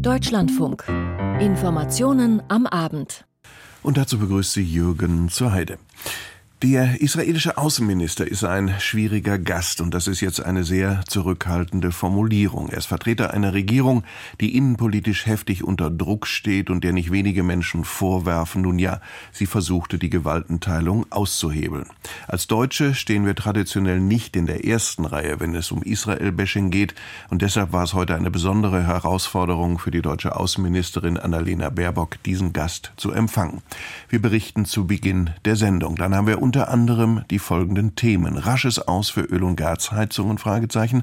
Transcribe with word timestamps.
Deutschlandfunk. 0.00 0.84
Informationen 1.40 2.42
am 2.48 2.66
Abend. 2.66 3.24
Und 3.82 3.96
dazu 3.96 4.18
begrüßt 4.18 4.52
sie 4.52 4.62
Jürgen 4.62 5.28
zur 5.28 5.52
Heide. 5.52 5.78
Der 6.62 7.02
israelische 7.02 7.58
Außenminister 7.58 8.26
ist 8.26 8.42
ein 8.42 8.76
schwieriger 8.78 9.38
Gast 9.38 9.82
und 9.82 9.92
das 9.92 10.08
ist 10.08 10.22
jetzt 10.22 10.42
eine 10.42 10.64
sehr 10.64 11.02
zurückhaltende 11.06 11.92
Formulierung. 11.92 12.70
Er 12.70 12.78
ist 12.78 12.86
Vertreter 12.86 13.34
einer 13.34 13.52
Regierung, 13.52 14.04
die 14.40 14.56
innenpolitisch 14.56 15.26
heftig 15.26 15.62
unter 15.62 15.90
Druck 15.90 16.26
steht 16.26 16.70
und 16.70 16.82
der 16.82 16.94
nicht 16.94 17.12
wenige 17.12 17.42
Menschen 17.42 17.84
vorwerfen, 17.84 18.62
nun 18.62 18.78
ja, 18.78 19.02
sie 19.32 19.44
versuchte 19.44 19.98
die 19.98 20.08
Gewaltenteilung 20.08 21.04
auszuhebeln. 21.10 21.88
Als 22.26 22.46
Deutsche 22.46 22.94
stehen 22.94 23.26
wir 23.26 23.34
traditionell 23.34 24.00
nicht 24.00 24.34
in 24.34 24.46
der 24.46 24.64
ersten 24.64 25.04
Reihe, 25.04 25.38
wenn 25.40 25.54
es 25.54 25.70
um 25.70 25.82
Israel-Bashing 25.82 26.70
geht 26.70 26.94
und 27.28 27.42
deshalb 27.42 27.74
war 27.74 27.84
es 27.84 27.92
heute 27.92 28.14
eine 28.14 28.30
besondere 28.30 28.82
Herausforderung 28.82 29.78
für 29.78 29.90
die 29.90 30.00
deutsche 30.00 30.34
Außenministerin 30.34 31.18
Annalena 31.18 31.68
Baerbock, 31.68 32.16
diesen 32.22 32.54
Gast 32.54 32.92
zu 32.96 33.12
empfangen. 33.12 33.60
Wir 34.08 34.22
berichten 34.22 34.64
zu 34.64 34.86
Beginn 34.86 35.28
der 35.44 35.56
Sendung. 35.56 35.96
Dann 35.96 36.14
haben 36.14 36.26
wir 36.26 36.45
unter 36.46 36.68
anderem 36.68 37.24
die 37.28 37.40
folgenden 37.40 37.96
Themen. 37.96 38.38
Rasches 38.38 38.78
Aus 38.78 39.10
für 39.10 39.22
Öl- 39.22 39.42
und 39.42 39.56
Gasheizungen, 39.56 40.38
Fragezeichen. 40.38 41.02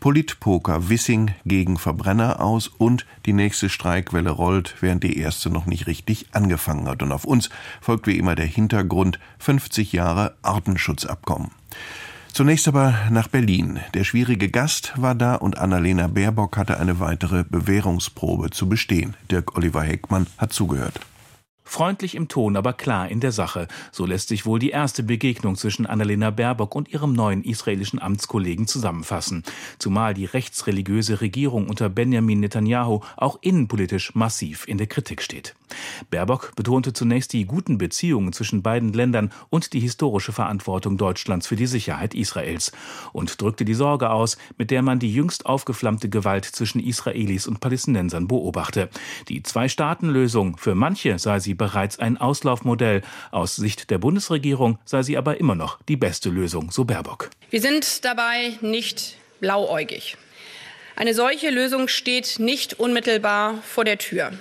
Politpoker 0.00 0.90
Wissing 0.90 1.30
gegen 1.46 1.78
Verbrenner 1.78 2.42
aus 2.42 2.68
und 2.68 3.06
die 3.24 3.32
nächste 3.32 3.70
Streikwelle 3.70 4.28
rollt, 4.28 4.74
während 4.80 5.02
die 5.02 5.16
erste 5.16 5.48
noch 5.48 5.64
nicht 5.64 5.86
richtig 5.86 6.26
angefangen 6.32 6.86
hat. 6.88 7.02
Und 7.02 7.10
auf 7.10 7.24
uns 7.24 7.48
folgt 7.80 8.06
wie 8.06 8.18
immer 8.18 8.34
der 8.34 8.44
Hintergrund 8.44 9.18
50 9.38 9.94
Jahre 9.94 10.34
Artenschutzabkommen. 10.42 11.52
Zunächst 12.34 12.68
aber 12.68 12.94
nach 13.08 13.28
Berlin. 13.28 13.80
Der 13.94 14.04
schwierige 14.04 14.50
Gast 14.50 14.92
war 14.96 15.14
da 15.14 15.36
und 15.36 15.56
Annalena 15.56 16.06
Baerbock 16.08 16.58
hatte 16.58 16.78
eine 16.78 17.00
weitere 17.00 17.44
Bewährungsprobe 17.44 18.50
zu 18.50 18.68
bestehen. 18.68 19.16
Dirk 19.30 19.56
Oliver 19.56 19.84
Heckmann 19.84 20.26
hat 20.36 20.52
zugehört. 20.52 21.00
Freundlich 21.72 22.16
im 22.16 22.28
Ton, 22.28 22.58
aber 22.58 22.74
klar 22.74 23.08
in 23.08 23.20
der 23.20 23.32
Sache. 23.32 23.66
So 23.92 24.04
lässt 24.04 24.28
sich 24.28 24.44
wohl 24.44 24.58
die 24.58 24.68
erste 24.68 25.02
Begegnung 25.02 25.56
zwischen 25.56 25.86
Annalena 25.86 26.28
Baerbock 26.28 26.74
und 26.74 26.92
ihrem 26.92 27.14
neuen 27.14 27.42
israelischen 27.42 27.98
Amtskollegen 27.98 28.66
zusammenfassen. 28.66 29.42
Zumal 29.78 30.12
die 30.12 30.26
rechtsreligiöse 30.26 31.22
Regierung 31.22 31.70
unter 31.70 31.88
Benjamin 31.88 32.40
Netanyahu 32.40 33.00
auch 33.16 33.38
innenpolitisch 33.40 34.14
massiv 34.14 34.68
in 34.68 34.76
der 34.76 34.86
Kritik 34.86 35.22
steht. 35.22 35.54
Baerbock 36.10 36.52
betonte 36.56 36.92
zunächst 36.92 37.32
die 37.32 37.46
guten 37.46 37.78
Beziehungen 37.78 38.34
zwischen 38.34 38.60
beiden 38.60 38.92
Ländern 38.92 39.32
und 39.48 39.72
die 39.72 39.80
historische 39.80 40.32
Verantwortung 40.32 40.98
Deutschlands 40.98 41.46
für 41.46 41.56
die 41.56 41.66
Sicherheit 41.66 42.14
Israels 42.14 42.72
und 43.14 43.40
drückte 43.40 43.64
die 43.64 43.72
Sorge 43.72 44.10
aus, 44.10 44.36
mit 44.58 44.70
der 44.70 44.82
man 44.82 44.98
die 44.98 45.10
jüngst 45.10 45.46
aufgeflammte 45.46 46.10
Gewalt 46.10 46.44
zwischen 46.44 46.80
Israelis 46.80 47.46
und 47.46 47.60
Palästinensern 47.60 48.28
beobachte. 48.28 48.90
Die 49.30 49.42
Zwei-Staaten-Lösung, 49.42 50.58
für 50.58 50.74
manche 50.74 51.18
sei 51.18 51.40
sie 51.40 51.54
bereits 51.62 52.00
ein 52.00 52.16
Auslaufmodell. 52.16 53.02
Aus 53.30 53.54
Sicht 53.54 53.90
der 53.90 53.98
Bundesregierung 53.98 54.78
sei 54.84 55.04
sie 55.04 55.16
aber 55.16 55.38
immer 55.38 55.54
noch 55.54 55.78
die 55.88 55.96
beste 55.96 56.28
Lösung, 56.28 56.72
so 56.72 56.84
Baerbock. 56.84 57.30
Wir 57.50 57.60
sind 57.60 58.04
dabei 58.04 58.58
nicht 58.62 59.16
blauäugig. 59.38 60.16
Eine 60.96 61.14
solche 61.14 61.50
Lösung 61.50 61.86
steht 61.86 62.40
nicht 62.40 62.80
unmittelbar 62.80 63.58
vor 63.62 63.84
der 63.84 63.98
Tür. 63.98 64.32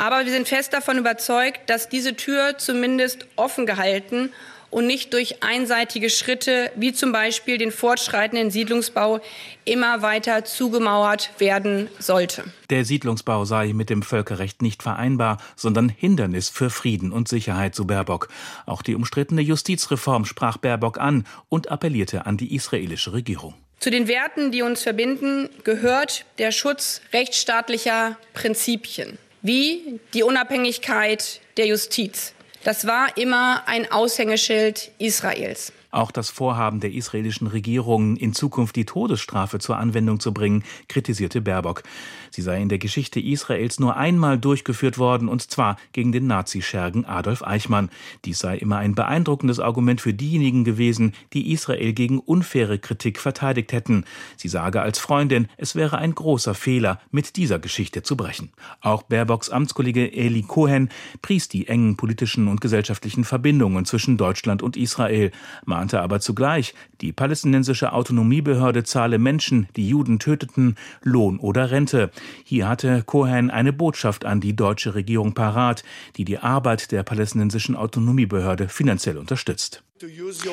Aber 0.00 0.24
wir 0.24 0.32
sind 0.32 0.48
fest 0.48 0.72
davon 0.72 0.96
überzeugt, 0.96 1.68
dass 1.68 1.90
diese 1.90 2.16
Tür 2.16 2.56
zumindest 2.56 3.26
offen 3.36 3.66
gehalten 3.66 4.30
und 4.70 4.86
nicht 4.86 5.12
durch 5.12 5.42
einseitige 5.42 6.08
Schritte 6.08 6.72
wie 6.74 6.94
zum 6.94 7.12
Beispiel 7.12 7.58
den 7.58 7.70
fortschreitenden 7.70 8.50
Siedlungsbau 8.50 9.20
immer 9.66 10.00
weiter 10.00 10.46
zugemauert 10.46 11.28
werden 11.36 11.90
sollte. 11.98 12.44
Der 12.70 12.86
Siedlungsbau 12.86 13.44
sei 13.44 13.74
mit 13.74 13.90
dem 13.90 14.00
Völkerrecht 14.00 14.62
nicht 14.62 14.82
vereinbar, 14.82 15.36
sondern 15.54 15.90
Hindernis 15.90 16.48
für 16.48 16.70
Frieden 16.70 17.12
und 17.12 17.28
Sicherheit, 17.28 17.74
so 17.74 17.84
Baerbock. 17.84 18.28
Auch 18.64 18.80
die 18.80 18.94
umstrittene 18.94 19.42
Justizreform 19.42 20.24
sprach 20.24 20.56
Baerbock 20.56 20.98
an 20.98 21.26
und 21.50 21.70
appellierte 21.70 22.24
an 22.24 22.38
die 22.38 22.54
israelische 22.54 23.12
Regierung. 23.12 23.52
Zu 23.80 23.90
den 23.90 24.08
Werten, 24.08 24.50
die 24.50 24.62
uns 24.62 24.82
verbinden, 24.82 25.50
gehört 25.62 26.24
der 26.38 26.52
Schutz 26.52 27.02
rechtsstaatlicher 27.12 28.16
Prinzipien, 28.32 29.18
wie 29.42 30.00
die 30.14 30.22
Unabhängigkeit 30.22 31.40
der 31.56 31.66
Justiz. 31.66 32.34
Das 32.64 32.86
war 32.86 33.16
immer 33.16 33.62
ein 33.66 33.90
Aushängeschild 33.90 34.92
Israels. 34.98 35.72
Auch 35.92 36.12
das 36.12 36.30
Vorhaben 36.30 36.78
der 36.78 36.92
israelischen 36.92 37.48
Regierung, 37.48 38.16
in 38.16 38.32
Zukunft 38.32 38.76
die 38.76 38.84
Todesstrafe 38.84 39.58
zur 39.58 39.76
Anwendung 39.76 40.20
zu 40.20 40.32
bringen, 40.32 40.62
kritisierte 40.88 41.40
Baerbock. 41.40 41.82
Sie 42.30 42.42
sei 42.42 42.60
in 42.60 42.68
der 42.68 42.78
Geschichte 42.78 43.20
Israels 43.20 43.80
nur 43.80 43.96
einmal 43.96 44.38
durchgeführt 44.38 44.98
worden, 44.98 45.28
und 45.28 45.42
zwar 45.50 45.76
gegen 45.92 46.12
den 46.12 46.26
Nazischergen 46.26 47.04
Adolf 47.04 47.42
Eichmann. 47.42 47.90
Dies 48.24 48.38
sei 48.38 48.56
immer 48.56 48.78
ein 48.78 48.94
beeindruckendes 48.94 49.60
Argument 49.60 50.00
für 50.00 50.14
diejenigen 50.14 50.64
gewesen, 50.64 51.12
die 51.32 51.52
Israel 51.52 51.92
gegen 51.92 52.18
unfaire 52.18 52.78
Kritik 52.78 53.18
verteidigt 53.18 53.72
hätten. 53.72 54.04
Sie 54.36 54.48
sage 54.48 54.80
als 54.80 54.98
Freundin, 54.98 55.48
es 55.56 55.74
wäre 55.74 55.98
ein 55.98 56.14
großer 56.14 56.54
Fehler, 56.54 57.00
mit 57.10 57.36
dieser 57.36 57.58
Geschichte 57.58 58.02
zu 58.02 58.16
brechen. 58.16 58.50
Auch 58.80 59.02
Baerbocks 59.02 59.50
Amtskollege 59.50 60.12
Eli 60.12 60.42
Cohen 60.42 60.88
pries 61.22 61.48
die 61.48 61.68
engen 61.68 61.96
politischen 61.96 62.48
und 62.48 62.60
gesellschaftlichen 62.60 63.24
Verbindungen 63.24 63.84
zwischen 63.84 64.16
Deutschland 64.16 64.62
und 64.62 64.76
Israel 64.76 65.30
mahnte 65.64 66.00
aber 66.00 66.20
zugleich, 66.20 66.74
die 67.00 67.12
palästinensische 67.12 67.92
Autonomiebehörde 67.92 68.84
zahle 68.84 69.18
Menschen, 69.18 69.68
die 69.76 69.88
Juden 69.88 70.18
töteten, 70.18 70.76
Lohn 71.02 71.38
oder 71.38 71.70
Rente. 71.70 72.10
Hier 72.44 72.68
hatte 72.68 73.02
Cohen 73.04 73.50
eine 73.50 73.72
Botschaft 73.72 74.24
an 74.24 74.40
die 74.40 74.56
deutsche 74.56 74.94
Regierung 74.94 75.34
parat, 75.34 75.84
die 76.16 76.24
die 76.24 76.38
Arbeit 76.38 76.92
der 76.92 77.02
palästinensischen 77.02 77.76
Autonomiebehörde 77.76 78.68
finanziell 78.68 79.18
unterstützt. 79.18 79.82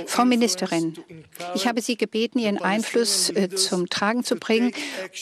Frau 0.08 0.26
Ministerin, 0.26 0.98
ich 1.56 1.68
habe 1.68 1.82
Sie 1.82 1.96
gebeten, 1.96 2.38
Ihren 2.38 2.58
Einfluss 2.58 3.30
äh, 3.30 3.48
zum 3.50 3.88
Tragen 3.88 4.26
zu 4.26 4.36
bringen, 4.36 4.74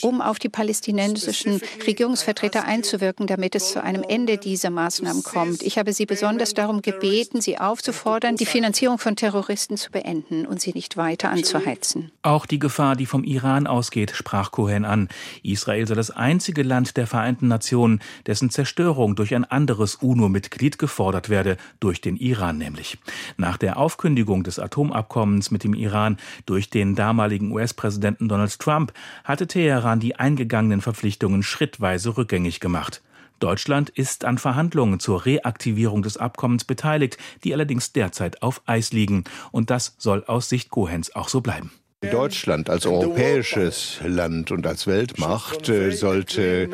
um 0.02 0.20
auf 0.20 0.40
die 0.40 0.48
palästinensischen 0.48 1.60
Regierungsvertreter 1.86 2.64
einzuwirken, 2.64 3.28
damit 3.28 3.54
es 3.54 3.70
zu 3.70 3.82
einem 3.82 4.02
Ende 4.02 4.36
dieser 4.36 4.70
Maßnahmen 4.70 5.22
kommt. 5.22 5.62
Ich 5.62 5.78
habe 5.78 5.92
Sie 5.92 6.06
besonders 6.06 6.54
darum 6.54 6.82
gebeten, 6.82 7.40
Sie 7.40 7.58
aufzufordern, 7.58 8.34
die 8.34 8.46
Finanzierung 8.46 8.98
von 8.98 9.14
Terroristen 9.14 9.76
zu 9.76 9.92
beenden 9.92 10.44
und 10.44 10.60
sie 10.60 10.72
nicht 10.72 10.96
weiter 10.96 11.30
anzuheizen. 11.30 12.10
Auch 12.22 12.46
die 12.46 12.58
Gefahr, 12.58 12.96
die 12.96 13.06
vom 13.06 13.22
Iran 13.22 13.68
ausgeht, 13.68 14.10
sprach 14.12 14.50
Cohen 14.50 14.84
an. 14.84 15.08
Israel 15.44 15.86
sei 15.86 15.94
das 15.94 16.10
einzige 16.10 16.64
Land 16.64 16.96
der 16.96 17.06
Vereinten 17.06 17.46
Nationen, 17.46 18.00
dessen 18.26 18.50
Zerstörung 18.50 19.14
durch 19.14 19.34
ein 19.36 19.44
anderes 19.44 19.96
UNO-Mitglied 19.96 20.78
gefordert 20.78 21.28
werde, 21.28 21.58
durch 21.78 22.00
den 22.00 22.16
Iran 22.16 22.58
nämlich. 22.58 22.98
Nach 23.36 23.56
der 23.56 23.76
Aufkündigung 23.76 24.15
Kündigung 24.16 24.44
des 24.44 24.58
Atomabkommens 24.58 25.50
mit 25.50 25.62
dem 25.62 25.74
Iran 25.74 26.16
durch 26.46 26.70
den 26.70 26.94
damaligen 26.94 27.52
US-Präsidenten 27.52 28.30
Donald 28.30 28.58
Trump 28.58 28.94
hatte 29.24 29.46
Teheran 29.46 30.00
die 30.00 30.16
eingegangenen 30.16 30.80
Verpflichtungen 30.80 31.42
schrittweise 31.42 32.16
rückgängig 32.16 32.58
gemacht. 32.60 33.02
Deutschland 33.40 33.90
ist 33.90 34.24
an 34.24 34.38
Verhandlungen 34.38 35.00
zur 35.00 35.26
Reaktivierung 35.26 36.00
des 36.00 36.16
Abkommens 36.16 36.64
beteiligt, 36.64 37.18
die 37.44 37.52
allerdings 37.52 37.92
derzeit 37.92 38.40
auf 38.40 38.62
Eis 38.64 38.90
liegen. 38.90 39.24
Und 39.52 39.68
das 39.68 39.94
soll 39.98 40.24
aus 40.24 40.48
Sicht 40.48 40.70
Kohens 40.70 41.14
auch 41.14 41.28
so 41.28 41.42
bleiben. 41.42 41.70
Deutschland 42.02 42.68
als 42.68 42.84
europäisches 42.84 44.00
Land 44.04 44.50
und 44.50 44.66
als 44.66 44.86
Weltmacht 44.86 45.70
äh, 45.70 45.92
sollte 45.92 46.68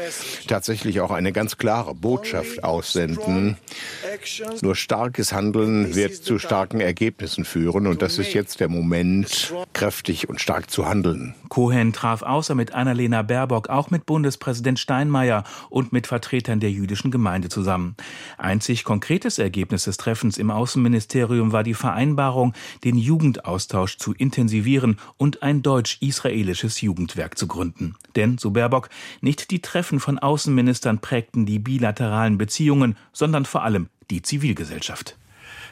tatsächlich 0.49 1.01
auch 1.01 1.13
eine 1.13 1.31
ganz 1.31 1.59
klare 1.59 1.95
Botschaft 1.95 2.65
aussenden. 2.65 3.57
Nur 4.63 4.75
starkes 4.75 5.33
Handeln 5.33 5.95
wird 5.95 6.17
zu 6.17 6.41
starken 6.41 6.81
Ergebnissen 6.81 7.45
führen 7.45 7.87
und 7.87 8.03
das 8.03 8.19
ist 8.19 8.35
jetzt 8.35 8.59
der 8.59 8.69
Moment, 8.69 9.55
kräftig 9.73 10.29
und 10.29 10.41
stark 10.41 10.71
zu 10.71 10.89
handeln. 10.89 11.37
Cohen 11.49 11.93
traf 11.93 12.23
außer 12.23 12.57
mit 12.57 12.73
Annalena 12.73 13.23
Baerbock 13.23 13.69
auch 13.69 13.91
mit 13.91 14.07
Bundespräsident 14.07 14.81
Steinmeier 14.81 15.45
und 15.71 15.93
mit 15.93 16.09
Vertretern 16.09 16.59
der 16.59 16.73
jüdischen 16.73 17.13
Gemeinde 17.13 17.49
zusammen. 17.49 17.95
Einzig 18.39 18.83
konkretes 18.83 19.39
Ergebnis 19.39 19.85
des 19.85 19.99
Treffens 19.99 20.37
im 20.37 20.51
Außenministerium 20.51 21.53
war 21.53 21.63
die 21.63 21.75
Vereinbarung, 21.75 22.55
den 22.83 22.97
Jugendaustausch 22.97 23.99
zu 23.99 24.15
intensivieren 24.15 24.97
und 25.23 25.45
ein 25.45 25.63
deutsch-israelisches 25.63 26.81
Jugendwerk 26.81 27.39
zu 27.39 27.47
gründen. 27.47 27.95
Denn, 28.17 28.39
so 28.39 28.51
Baerbock, 28.51 28.89
nicht 29.21 29.53
die 29.53 29.63
Treffen 29.63 30.01
von 30.01 30.19
Außenministern 30.19 30.99
prägten 30.99 31.47
die 31.47 31.61
bilateralen 31.61 32.39
Beziehungen, 32.39 32.97
sondern 33.13 33.45
vor 33.45 33.63
allem 33.63 33.89
die 34.11 34.23
Zivilgesellschaft. 34.23 35.17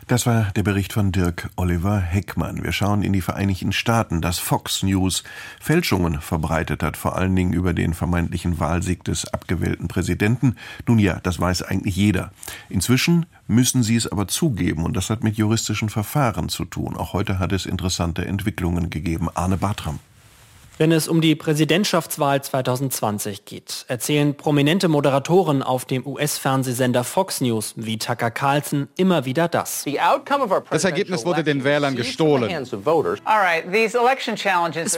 Das 0.06 0.26
war 0.26 0.50
der 0.56 0.62
Bericht 0.62 0.92
von 0.92 1.12
Dirk 1.12 1.50
Oliver 1.56 2.00
Heckmann. 2.00 2.64
Wir 2.64 2.72
schauen 2.72 3.02
in 3.02 3.12
die 3.12 3.20
Vereinigten 3.20 3.72
Staaten, 3.72 4.20
dass 4.20 4.38
Fox 4.38 4.82
News 4.82 5.22
Fälschungen 5.60 6.20
verbreitet 6.20 6.82
hat, 6.82 6.96
vor 6.96 7.16
allen 7.16 7.36
Dingen 7.36 7.52
über 7.52 7.74
den 7.74 7.94
vermeintlichen 7.94 8.58
Wahlsieg 8.58 9.04
des 9.04 9.32
abgewählten 9.32 9.88
Präsidenten. 9.88 10.56
Nun 10.86 10.98
ja, 10.98 11.20
das 11.22 11.38
weiß 11.38 11.62
eigentlich 11.62 11.96
jeder. 11.96 12.32
Inzwischen 12.68 13.26
müssen 13.46 13.82
sie 13.82 13.96
es 13.96 14.10
aber 14.10 14.26
zugeben 14.26 14.84
und 14.84 14.96
das 14.96 15.10
hat 15.10 15.22
mit 15.22 15.36
juristischen 15.36 15.90
Verfahren 15.90 16.48
zu 16.48 16.64
tun. 16.64 16.96
Auch 16.96 17.12
heute 17.12 17.38
hat 17.38 17.52
es 17.52 17.66
interessante 17.66 18.26
Entwicklungen 18.26 18.90
gegeben. 18.90 19.28
Arne 19.34 19.58
Bartram. 19.58 20.00
Wenn 20.80 20.92
es 20.92 21.08
um 21.08 21.20
die 21.20 21.34
Präsidentschaftswahl 21.34 22.42
2020 22.42 23.44
geht, 23.44 23.84
erzählen 23.88 24.34
prominente 24.34 24.88
Moderatoren 24.88 25.62
auf 25.62 25.84
dem 25.84 26.06
US-Fernsehsender 26.06 27.04
Fox 27.04 27.42
News 27.42 27.74
wie 27.76 27.98
Tucker 27.98 28.30
Carlson 28.30 28.88
immer 28.96 29.26
wieder 29.26 29.46
das. 29.46 29.84
Das 30.70 30.84
Ergebnis 30.84 31.26
wurde 31.26 31.44
den 31.44 31.64
Wählern 31.64 31.96
gestohlen. 31.96 32.50
Es 32.50 32.72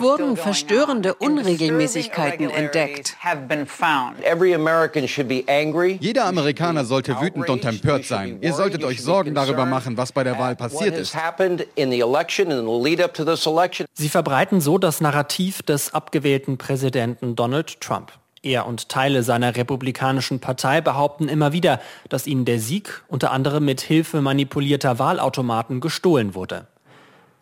wurden 0.00 0.36
verstörende 0.36 1.14
Unregelmäßigkeiten 1.14 2.48
entdeckt. 2.48 3.16
Jeder 5.98 6.24
Amerikaner 6.26 6.84
sollte 6.84 7.20
wütend 7.20 7.50
und 7.50 7.64
empört 7.64 8.04
sein. 8.04 8.38
Ihr 8.40 8.52
solltet 8.52 8.84
euch 8.84 9.02
Sorgen 9.02 9.34
darüber 9.34 9.66
machen, 9.66 9.96
was 9.96 10.12
bei 10.12 10.22
der 10.22 10.38
Wahl 10.38 10.54
passiert 10.54 10.96
ist. 10.96 11.16
Sie 13.94 14.08
verbreiten 14.08 14.60
so 14.60 14.78
das 14.78 15.00
Narrativ, 15.00 15.60
des 15.72 15.94
abgewählten 15.94 16.58
Präsidenten 16.58 17.34
Donald 17.34 17.80
Trump. 17.80 18.12
Er 18.42 18.66
und 18.66 18.90
Teile 18.90 19.22
seiner 19.22 19.56
republikanischen 19.56 20.38
Partei 20.38 20.80
behaupten 20.82 21.28
immer 21.28 21.52
wieder, 21.52 21.80
dass 22.10 22.26
ihnen 22.26 22.44
der 22.44 22.58
Sieg 22.58 23.02
unter 23.08 23.30
anderem 23.30 23.64
mit 23.64 23.80
Hilfe 23.80 24.20
manipulierter 24.20 24.98
Wahlautomaten 24.98 25.80
gestohlen 25.80 26.34
wurde. 26.34 26.66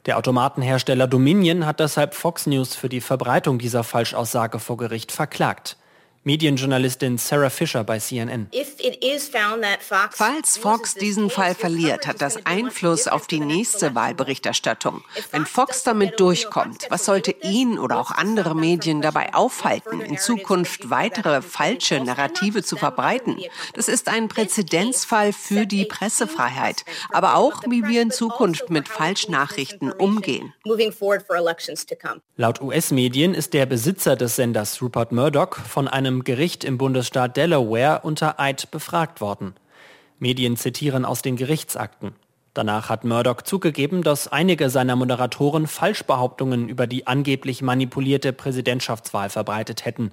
Der 0.06 0.16
Automatenhersteller 0.16 1.08
Dominion 1.08 1.66
hat 1.66 1.80
deshalb 1.80 2.14
Fox 2.14 2.46
News 2.46 2.76
für 2.76 2.88
die 2.88 3.00
Verbreitung 3.00 3.58
dieser 3.58 3.82
Falschaussage 3.82 4.60
vor 4.60 4.76
Gericht 4.76 5.10
verklagt. 5.10 5.76
Medienjournalistin 6.22 7.16
Sarah 7.16 7.48
Fisher 7.48 7.82
bei 7.82 7.98
CNN. 7.98 8.48
Falls 10.10 10.58
Fox 10.58 10.94
diesen 10.94 11.30
Fall 11.30 11.54
verliert, 11.54 12.06
hat 12.06 12.20
das 12.20 12.44
Einfluss 12.44 13.08
auf 13.08 13.26
die 13.26 13.40
nächste 13.40 13.94
Wahlberichterstattung. 13.94 15.02
Wenn 15.30 15.46
Fox 15.46 15.82
damit 15.82 16.20
durchkommt, 16.20 16.88
was 16.90 17.06
sollte 17.06 17.34
ihn 17.42 17.78
oder 17.78 17.98
auch 17.98 18.10
andere 18.10 18.54
Medien 18.54 19.00
dabei 19.00 19.32
aufhalten, 19.32 20.02
in 20.02 20.18
Zukunft 20.18 20.90
weitere 20.90 21.40
falsche 21.40 22.00
Narrative 22.00 22.62
zu 22.62 22.76
verbreiten? 22.76 23.38
Das 23.72 23.88
ist 23.88 24.08
ein 24.08 24.28
Präzedenzfall 24.28 25.32
für 25.32 25.64
die 25.64 25.86
Pressefreiheit, 25.86 26.84
aber 27.10 27.36
auch, 27.36 27.62
wie 27.66 27.86
wir 27.86 28.02
in 28.02 28.10
Zukunft 28.10 28.68
mit 28.68 28.88
Falschnachrichten 28.88 29.90
umgehen. 29.90 30.52
Laut 32.36 32.60
US-Medien 32.60 33.34
ist 33.34 33.54
der 33.54 33.64
Besitzer 33.66 34.16
des 34.16 34.36
Senders 34.36 34.82
Rupert 34.82 35.12
Murdoch 35.12 35.56
von 35.56 35.88
einem 35.88 36.09
einem 36.10 36.24
Gericht 36.24 36.64
im 36.64 36.76
Bundesstaat 36.76 37.36
Delaware 37.36 38.00
unter 38.02 38.40
Eid 38.40 38.70
befragt 38.72 39.20
worden. 39.20 39.54
Medien 40.18 40.56
zitieren 40.56 41.04
aus 41.04 41.22
den 41.22 41.36
Gerichtsakten. 41.36 42.14
Danach 42.52 42.88
hat 42.88 43.04
Murdoch 43.04 43.42
zugegeben, 43.42 44.02
dass 44.02 44.26
einige 44.26 44.70
seiner 44.70 44.96
Moderatoren 44.96 45.68
Falschbehauptungen 45.68 46.68
über 46.68 46.88
die 46.88 47.06
angeblich 47.06 47.62
manipulierte 47.62 48.32
Präsidentschaftswahl 48.32 49.30
verbreitet 49.30 49.84
hätten. 49.84 50.10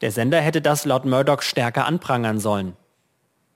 Der 0.00 0.12
Sender 0.12 0.40
hätte 0.40 0.62
das 0.62 0.86
laut 0.86 1.04
Murdoch 1.04 1.42
stärker 1.42 1.84
anprangern 1.84 2.40
sollen. 2.40 2.72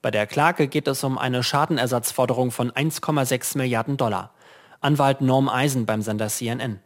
Bei 0.02 0.10
der 0.10 0.26
Klage 0.26 0.68
geht 0.68 0.86
es 0.86 1.02
um 1.02 1.16
eine 1.16 1.42
Schadenersatzforderung 1.42 2.50
von 2.50 2.70
1,6 2.70 3.56
Milliarden 3.56 3.96
Dollar. 3.96 4.30
Anwalt 4.80 5.20
Norm 5.20 5.48
Eisen 5.48 5.86
beim 5.86 6.02
Sender 6.02 6.28
CNN. 6.28 6.80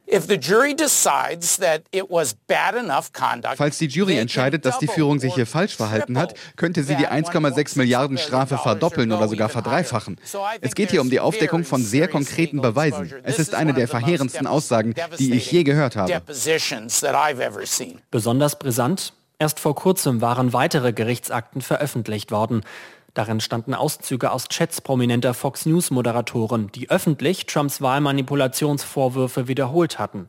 Falls 3.57 3.79
die 3.79 3.87
Jury 3.87 4.19
entscheidet, 4.19 4.65
dass 4.65 4.79
die 4.79 4.89
Führung 4.89 5.21
sich 5.21 5.35
hier 5.35 5.47
falsch 5.47 5.77
verhalten 5.77 6.19
hat, 6.19 6.35
könnte 6.57 6.83
sie 6.83 6.97
die 6.97 7.07
1,6 7.09 7.79
Milliarden 7.79 8.19
Strafe 8.19 8.59
verdoppeln 8.59 9.13
oder 9.13 9.29
sogar 9.29 9.49
verdreifachen. 9.49 10.19
Es 10.61 10.75
geht 10.75 10.91
hier 10.91 11.01
um 11.01 11.11
die 11.11 11.21
Aufdeckung 11.21 11.65
von 11.65 11.83
sehr 11.83 12.09
konkreten 12.09 12.61
Beweisen. 12.61 13.13
Es 13.23 13.39
ist 13.39 13.55
eine 13.55 13.75
der 13.75 13.89
verheerendsten 13.89 14.47
Aussagen, 14.47 14.95
die 15.19 15.35
ich 15.35 15.51
je 15.51 15.65
gehört 15.65 15.97
habe. 15.97 16.23
Besonders 18.11 18.59
brisant, 18.59 19.13
erst 19.39 19.61
vor 19.61 19.75
kurzem 19.75 20.21
waren 20.21 20.53
weitere 20.53 20.93
Gerichtsakten 20.93 21.61
veröffentlicht 21.61 22.31
worden. 22.31 22.63
Darin 23.15 23.41
standen 23.41 23.75
Auszüge 23.75 24.31
aus 24.31 24.49
Chats 24.49 24.81
prominenter 24.81 25.35
Fox 25.35 25.67
News-Moderatoren, 25.67 26.71
die 26.73 26.91
öffentlich 26.91 27.47
Trumps 27.47 27.81
Wahlmanipulationsvorwürfe 27.81 29.49
wiederholt 29.49 29.99
hatten. 29.99 30.29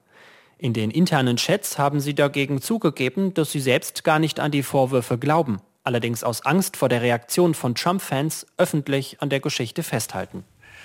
In 0.57 0.73
den 0.73 0.91
internen 0.91 1.37
Chats 1.37 1.77
haben 1.77 1.99
sie 1.99 2.13
dagegen 2.13 2.61
zugegeben, 2.61 3.33
dass 3.33 3.51
sie 3.51 3.59
selbst 3.59 4.03
gar 4.03 4.19
nicht 4.19 4.39
an 4.39 4.51
die 4.51 4.63
Vorwürfe 4.63 5.17
glauben, 5.17 5.59
allerdings 5.83 6.23
aus 6.23 6.45
Angst 6.45 6.77
vor 6.77 6.89
der 6.89 7.01
Reaktion 7.01 7.53
von 7.53 7.75
Trump-Fans 7.75 8.47
öffentlich 8.57 9.21
an 9.21 9.29
der 9.29 9.39
Geschichte 9.39 9.83
festhalten. 9.83 10.43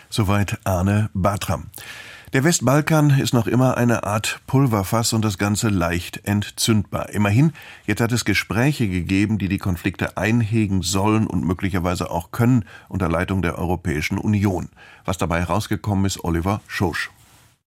Soweit 0.08 0.58
Arne 0.64 1.10
Bartram. 1.14 1.70
Der 2.32 2.42
Westbalkan 2.42 3.10
ist 3.10 3.34
noch 3.34 3.46
immer 3.46 3.76
eine 3.76 4.02
Art 4.02 4.40
Pulverfass 4.48 5.12
und 5.12 5.24
das 5.24 5.38
Ganze 5.38 5.68
leicht 5.68 6.26
entzündbar. 6.26 7.10
Immerhin, 7.10 7.52
jetzt 7.86 8.00
hat 8.00 8.10
es 8.10 8.24
Gespräche 8.24 8.88
gegeben, 8.88 9.38
die 9.38 9.48
die 9.48 9.58
Konflikte 9.58 10.16
einhegen 10.16 10.82
sollen 10.82 11.28
und 11.28 11.46
möglicherweise 11.46 12.10
auch 12.10 12.32
können 12.32 12.64
unter 12.88 13.08
Leitung 13.08 13.42
der 13.42 13.58
Europäischen 13.58 14.18
Union. 14.18 14.70
Was 15.04 15.18
dabei 15.18 15.38
herausgekommen 15.38 16.04
ist, 16.04 16.24
Oliver 16.24 16.62
Schosch. 16.66 17.10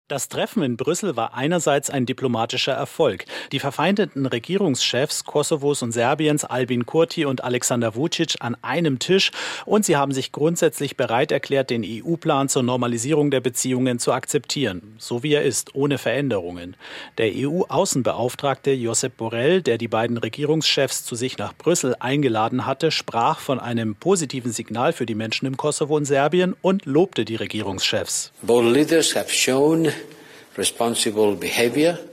Das 0.08 0.28
Treffen 0.28 0.62
in 0.62 0.76
Brüssel 0.76 1.16
war 1.16 1.32
einerseits 1.32 1.88
ein 1.88 2.04
diplomatischer 2.04 2.74
Erfolg. 2.74 3.24
Die 3.52 3.58
verfeindeten 3.58 4.26
Regierungschefs 4.26 5.24
Kosovos 5.24 5.80
und 5.80 5.92
Serbiens, 5.92 6.44
Albin 6.44 6.84
Kurti 6.84 7.24
und 7.24 7.42
Alexander 7.42 7.94
Vucic, 7.94 8.34
an 8.40 8.54
einem 8.60 8.98
Tisch 8.98 9.30
und 9.64 9.86
sie 9.86 9.96
haben 9.96 10.12
sich 10.12 10.30
grundsätzlich 10.30 10.98
bereit 10.98 11.32
erklärt, 11.32 11.70
den 11.70 11.82
EU-Plan 11.86 12.50
zur 12.50 12.62
Normalisierung 12.64 13.30
der 13.30 13.40
Beziehungen 13.40 13.98
zu 13.98 14.12
akzeptieren, 14.12 14.94
so 14.98 15.22
wie 15.22 15.32
er 15.32 15.42
ist, 15.42 15.74
ohne 15.74 15.96
Veränderungen. 15.96 16.76
Der 17.16 17.30
EU-Außenbeauftragte 17.34 18.72
Josep 18.72 19.16
Borrell, 19.16 19.62
der 19.62 19.78
die 19.78 19.88
beiden 19.88 20.18
Regierungschefs 20.18 21.06
zu 21.06 21.14
sich 21.14 21.38
nach 21.38 21.54
Brüssel 21.54 21.96
eingeladen 21.98 22.66
hatte, 22.66 22.90
sprach 22.90 23.38
von 23.38 23.58
einem 23.58 23.94
positiven 23.94 24.52
Signal 24.52 24.92
für 24.92 25.06
die 25.06 25.14
Menschen 25.14 25.46
im 25.46 25.56
Kosovo 25.56 25.96
und 25.96 26.04
Serbien 26.04 26.54
und 26.60 26.84
lobte 26.84 27.24
die 27.24 27.36
Regierungschefs. 27.36 28.32
Both 28.42 28.70
leaders 28.70 29.16
have 29.16 29.30
shown 29.30 29.94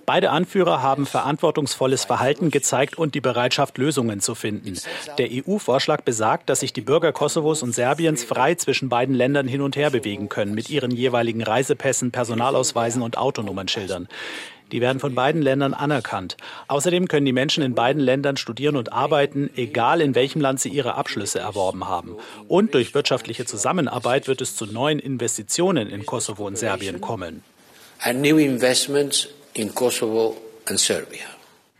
Beide 0.06 0.32
Anführer 0.32 0.82
haben 0.82 1.06
verantwortungsvolles 1.06 2.06
Verhalten 2.06 2.50
gezeigt 2.50 2.98
und 2.98 3.14
die 3.14 3.22
Bereitschaft, 3.22 3.78
Lösungen 3.78 4.20
zu 4.20 4.34
finden. 4.36 4.80
Der 5.18 5.30
EU-Vorschlag 5.32 6.02
besagt, 6.02 6.50
dass 6.50 6.62
sich 6.62 6.74
die 6.74 6.82
Bürger 6.82 7.12
Kosovos 7.12 7.62
und 7.62 7.74
Serbiens 7.74 8.24
frei 8.24 8.56
zwischen 8.56 8.90
beiden 8.90 9.14
Ländern 9.14 9.48
hin 9.48 9.62
und 9.62 9.76
her 9.76 9.92
bewegen 9.92 10.28
können, 10.28 10.56
mit 10.56 10.70
ihren 10.70 10.92
jeweiligen 10.92 11.44
Reisepässen, 11.44 12.12
Personalausweisen 12.12 13.02
und 13.02 13.18
Autonummernschildern. 13.18 14.08
Die 14.72 14.82
werden 14.82 15.00
von 15.00 15.14
beiden 15.14 15.42
Ländern 15.42 15.74
anerkannt. 15.74 16.38
Außerdem 16.68 17.08
können 17.08 17.26
die 17.26 17.34
Menschen 17.34 17.62
in 17.62 17.76
beiden 17.76 18.02
Ländern 18.02 18.38
studieren 18.38 18.78
und 18.78 18.94
arbeiten, 18.94 19.50
egal 19.56 20.02
in 20.02 20.16
welchem 20.16 20.42
Land 20.42 20.62
sie 20.62 20.70
ihre 20.70 20.96
Abschlüsse 20.96 21.40
erworben 21.40 21.88
haben. 21.88 22.16
Und 22.48 22.74
durch 22.74 22.94
wirtschaftliche 22.94 23.46
Zusammenarbeit 23.46 24.28
wird 24.28 24.42
es 24.42 24.56
zu 24.56 24.66
neuen 24.66 25.00
Investitionen 25.00 25.90
in 25.90 26.06
Kosovo 26.06 26.48
und 26.48 26.58
Serbien 26.58 27.02
kommen 27.02 27.44
and 28.04 28.22
new 28.22 28.38
investments 28.38 29.28
in 29.54 29.74
Kosovo 29.74 30.38
and 30.68 30.80
Serbia. 30.80 31.26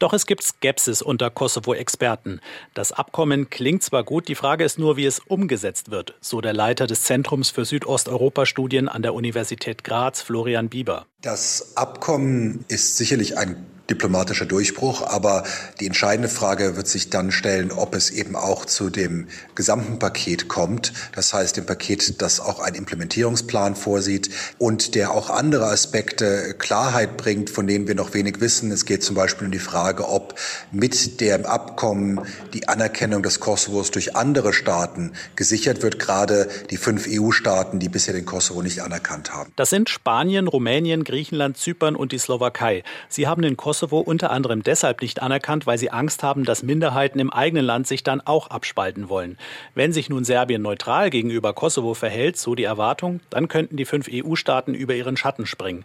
Doch 0.02 0.14
es 0.14 0.26
gibt 0.26 0.42
Skepsis 0.42 1.04
unter 1.04 1.30
Kosovo-Experten. 1.30 2.42
Das 2.74 2.92
Abkommen 2.92 3.52
klingt 3.52 3.84
zwar 3.84 4.04
gut, 4.04 4.28
die 4.30 4.34
Frage 4.36 4.64
ist 4.64 4.80
nur, 4.80 4.98
wie 4.98 5.06
es 5.06 5.20
umgesetzt 5.20 5.92
wird, 5.92 6.16
so 6.22 6.42
der 6.42 6.54
Leiter 6.54 6.88
des 6.88 7.04
Zentrums 7.04 7.52
für 7.52 7.66
Südosteuropa-Studien 7.66 8.90
an 8.90 9.04
der 9.04 9.14
Universität 9.14 9.84
Graz, 9.84 10.24
Florian 10.24 10.70
Bieber. 10.70 11.06
Das 11.22 11.78
Abkommen 11.78 12.66
ist 12.68 12.98
sicherlich 12.98 13.38
ein 13.38 13.64
diplomatischer 13.92 14.46
Durchbruch. 14.46 15.02
Aber 15.02 15.44
die 15.80 15.86
entscheidende 15.86 16.30
Frage 16.30 16.76
wird 16.76 16.88
sich 16.88 17.10
dann 17.10 17.32
stellen, 17.32 17.72
ob 17.72 17.94
es 17.94 18.10
eben 18.10 18.36
auch 18.36 18.66
zu 18.66 18.90
dem 18.90 19.28
gesamten 19.56 20.00
Paket 20.00 20.48
kommt. 20.48 20.94
Das 21.14 21.34
heißt, 21.34 21.58
dem 21.58 21.66
Paket, 21.66 22.22
das 22.22 22.40
auch 22.40 22.60
einen 22.60 22.76
Implementierungsplan 22.76 23.76
vorsieht 23.76 24.30
und 24.58 24.96
der 24.96 25.12
auch 25.12 25.30
andere 25.30 25.66
Aspekte 25.66 26.56
Klarheit 26.58 27.18
bringt, 27.18 27.50
von 27.50 27.68
denen 27.68 27.88
wir 27.88 27.96
noch 27.96 28.14
wenig 28.14 28.42
wissen. 28.42 28.72
Es 28.72 28.86
geht 28.86 29.04
zum 29.04 29.16
Beispiel 29.16 29.46
um 29.46 29.52
die 29.52 29.60
Frage, 29.60 30.08
ob 30.08 30.36
mit 30.72 31.20
dem 31.20 31.46
Abkommen 31.46 32.22
die 32.54 32.68
Anerkennung 32.68 33.24
des 33.24 33.40
Kosovos 33.40 33.92
durch 33.92 34.16
andere 34.16 34.54
Staaten 34.54 35.12
gesichert 35.36 35.84
wird, 35.84 36.00
gerade 36.00 36.50
die 36.70 36.78
fünf 36.78 37.08
EU-Staaten, 37.10 37.80
die 37.80 37.90
bisher 37.90 38.14
den 38.14 38.26
Kosovo 38.26 38.62
nicht 38.62 38.82
anerkannt 38.82 39.34
haben. 39.34 39.52
Das 39.56 39.70
sind 39.70 39.90
Spanien, 39.90 40.48
Rumänien, 40.48 41.04
Griechenland, 41.04 41.58
Zypern 41.58 41.96
und 41.96 42.12
die 42.12 42.18
Slowakei. 42.18 42.84
Sie 43.10 43.28
haben 43.28 43.42
den 43.42 43.58
Kosovo 43.58 43.81
Kosovo 43.82 44.00
unter 44.00 44.30
anderem 44.30 44.62
deshalb 44.62 45.02
nicht 45.02 45.24
anerkannt, 45.24 45.66
weil 45.66 45.80
sie 45.80 45.90
Angst 45.90 46.22
haben, 46.22 46.44
dass 46.44 46.62
Minderheiten 46.62 47.18
im 47.18 47.34
eigenen 47.34 47.66
Land 47.66 47.88
sich 47.88 48.04
dann 48.04 48.22
auch 48.22 48.52
abspalten 48.52 49.10
wollen. 49.10 49.40
Wenn 49.74 49.92
sich 49.92 50.08
nun 50.08 50.24
Serbien 50.24 50.62
neutral 50.62 51.10
gegenüber 51.10 51.54
Kosovo 51.54 51.96
verhält, 51.96 52.38
so 52.38 52.54
die 52.54 52.64
Erwartung, 52.64 53.22
dann 53.32 53.48
könnten 53.48 53.78
die 53.78 53.86
fünf 53.86 54.08
EU-Staaten 54.08 54.76
über 54.76 54.94
ihren 54.94 55.18
Schatten 55.18 55.48
springen. 55.48 55.84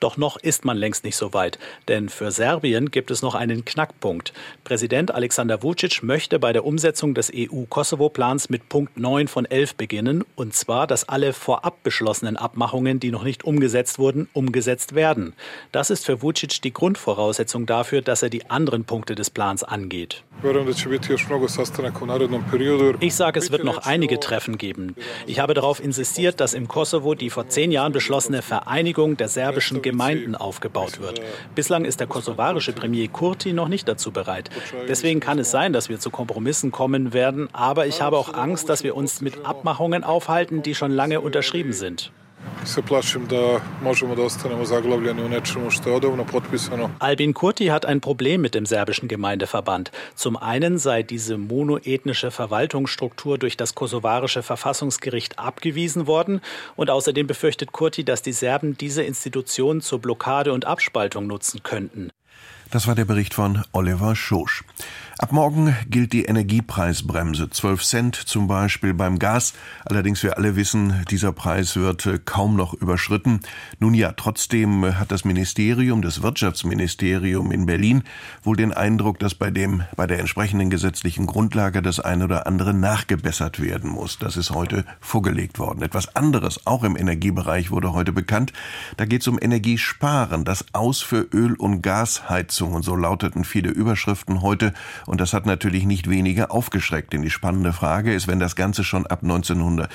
Doch 0.00 0.16
noch 0.16 0.36
ist 0.36 0.64
man 0.64 0.76
längst 0.76 1.04
nicht 1.04 1.16
so 1.16 1.32
weit, 1.32 1.58
denn 1.88 2.08
für 2.08 2.30
Serbien 2.30 2.90
gibt 2.90 3.10
es 3.10 3.22
noch 3.22 3.34
einen 3.34 3.64
Knackpunkt. 3.64 4.32
Präsident 4.64 5.12
Alexander 5.12 5.62
Vucic 5.62 6.02
möchte 6.02 6.38
bei 6.38 6.52
der 6.52 6.64
Umsetzung 6.64 7.14
des 7.14 7.32
EU-Kosovo-Plans 7.34 8.50
mit 8.50 8.68
Punkt 8.68 8.98
9 8.98 9.28
von 9.28 9.44
11 9.44 9.74
beginnen, 9.74 10.24
und 10.36 10.54
zwar, 10.54 10.86
dass 10.86 11.08
alle 11.08 11.32
vorab 11.32 11.82
beschlossenen 11.82 12.36
Abmachungen, 12.36 13.00
die 13.00 13.10
noch 13.10 13.24
nicht 13.24 13.44
umgesetzt 13.44 13.98
wurden, 13.98 14.28
umgesetzt 14.32 14.94
werden. 14.94 15.34
Das 15.72 15.90
ist 15.90 16.06
für 16.06 16.22
Vucic 16.22 16.62
die 16.62 16.72
Grundvoraussetzung 16.72 17.38
Voraussetzung 17.38 17.66
dafür, 17.66 18.02
dass 18.02 18.22
er 18.22 18.30
die 18.30 18.50
anderen 18.50 18.84
Punkte 18.84 19.14
des 19.14 19.30
Plans 19.30 19.64
angeht. 19.64 20.22
Ich 23.00 23.14
sage, 23.14 23.38
es 23.40 23.50
wird 23.50 23.64
noch 23.64 23.78
einige 23.78 24.20
Treffen 24.20 24.56
geben. 24.56 24.94
Ich 25.26 25.40
habe 25.40 25.54
darauf 25.54 25.82
insistiert, 25.82 26.40
dass 26.40 26.54
im 26.54 26.68
Kosovo 26.68 27.14
die 27.14 27.30
vor 27.30 27.48
zehn 27.48 27.72
Jahren 27.72 27.92
beschlossene 27.92 28.42
Vereinigung 28.42 29.16
der 29.16 29.28
serbischen 29.28 29.82
Gemeinden 29.88 30.34
aufgebaut 30.34 31.00
wird. 31.00 31.22
Bislang 31.54 31.86
ist 31.86 31.98
der 31.98 32.06
kosovarische 32.06 32.74
Premier 32.74 33.08
Kurti 33.08 33.54
noch 33.54 33.68
nicht 33.68 33.88
dazu 33.88 34.10
bereit. 34.10 34.50
Deswegen 34.86 35.20
kann 35.20 35.38
es 35.38 35.50
sein, 35.50 35.72
dass 35.72 35.88
wir 35.88 35.98
zu 35.98 36.10
Kompromissen 36.10 36.70
kommen 36.72 37.14
werden, 37.14 37.48
aber 37.54 37.86
ich 37.86 38.02
habe 38.02 38.18
auch 38.18 38.34
Angst, 38.34 38.68
dass 38.68 38.84
wir 38.84 38.94
uns 38.94 39.22
mit 39.22 39.46
Abmachungen 39.46 40.04
aufhalten, 40.04 40.62
die 40.62 40.74
schon 40.74 40.90
lange 40.90 41.22
unterschrieben 41.22 41.72
sind. 41.72 42.12
Albin 46.98 47.34
Kurti 47.34 47.66
hat 47.66 47.86
ein 47.86 48.00
Problem 48.00 48.40
mit 48.40 48.54
dem 48.54 48.66
serbischen 48.66 49.08
Gemeindeverband. 49.08 49.90
Zum 50.14 50.36
einen 50.36 50.78
sei 50.78 51.02
diese 51.02 51.38
monoethnische 51.38 52.30
Verwaltungsstruktur 52.30 53.38
durch 53.38 53.56
das 53.56 53.74
kosovarische 53.74 54.42
Verfassungsgericht 54.42 55.38
abgewiesen 55.38 56.06
worden 56.06 56.40
und 56.76 56.90
außerdem 56.90 57.26
befürchtet 57.26 57.72
Kurti, 57.72 58.04
dass 58.04 58.22
die 58.22 58.32
Serben 58.32 58.76
diese 58.76 59.02
Institution 59.02 59.80
zur 59.80 60.00
Blockade 60.00 60.52
und 60.52 60.66
Abspaltung 60.66 61.26
nutzen 61.26 61.62
könnten. 61.62 62.10
Das 62.70 62.86
war 62.86 62.94
der 62.94 63.06
Bericht 63.06 63.32
von 63.32 63.62
Oliver 63.72 64.14
Schosch. 64.14 64.62
Ab 65.20 65.32
morgen 65.32 65.74
gilt 65.90 66.12
die 66.12 66.26
Energiepreisbremse. 66.26 67.50
12 67.50 67.82
Cent 67.82 68.14
zum 68.14 68.46
Beispiel 68.46 68.94
beim 68.94 69.18
Gas. 69.18 69.52
Allerdings 69.84 70.22
wir 70.22 70.36
alle 70.36 70.54
wissen, 70.54 71.04
dieser 71.10 71.32
Preis 71.32 71.74
wird 71.74 72.06
äh, 72.06 72.20
kaum 72.24 72.54
noch 72.54 72.72
überschritten. 72.72 73.40
Nun 73.80 73.94
ja, 73.94 74.12
trotzdem 74.12 74.96
hat 74.96 75.10
das 75.10 75.24
Ministerium, 75.24 76.02
das 76.02 76.22
Wirtschaftsministerium 76.22 77.50
in 77.50 77.66
Berlin 77.66 78.04
wohl 78.44 78.54
den 78.54 78.72
Eindruck, 78.72 79.18
dass 79.18 79.34
bei 79.34 79.50
dem, 79.50 79.82
bei 79.96 80.06
der 80.06 80.20
entsprechenden 80.20 80.70
gesetzlichen 80.70 81.26
Grundlage 81.26 81.82
das 81.82 81.98
eine 81.98 82.22
oder 82.22 82.46
andere 82.46 82.72
nachgebessert 82.72 83.60
werden 83.60 83.90
muss. 83.90 84.20
Das 84.20 84.36
ist 84.36 84.50
heute 84.50 84.84
vorgelegt 85.00 85.58
worden. 85.58 85.82
Etwas 85.82 86.14
anderes, 86.14 86.64
auch 86.64 86.84
im 86.84 86.96
Energiebereich, 86.96 87.72
wurde 87.72 87.92
heute 87.92 88.12
bekannt. 88.12 88.52
Da 88.96 89.04
geht 89.04 89.22
es 89.22 89.26
um 89.26 89.40
Energiesparen, 89.42 90.44
das 90.44 90.64
Aus 90.74 91.00
für 91.00 91.26
Öl- 91.34 91.56
und 91.56 91.82
Gasheizungen. 91.82 92.84
So 92.84 92.94
lauteten 92.94 93.42
viele 93.42 93.70
Überschriften 93.70 94.42
heute. 94.42 94.72
Und 95.08 95.22
das 95.22 95.32
hat 95.32 95.46
natürlich 95.46 95.86
nicht 95.86 96.10
wenige 96.10 96.50
aufgeschreckt. 96.50 97.14
Denn 97.14 97.22
die 97.22 97.30
spannende 97.30 97.72
Frage 97.72 98.12
ist, 98.12 98.28
wenn 98.28 98.38
das 98.38 98.56
Ganze 98.56 98.84
schon 98.84 99.06
ab 99.06 99.20
1900 99.22 99.90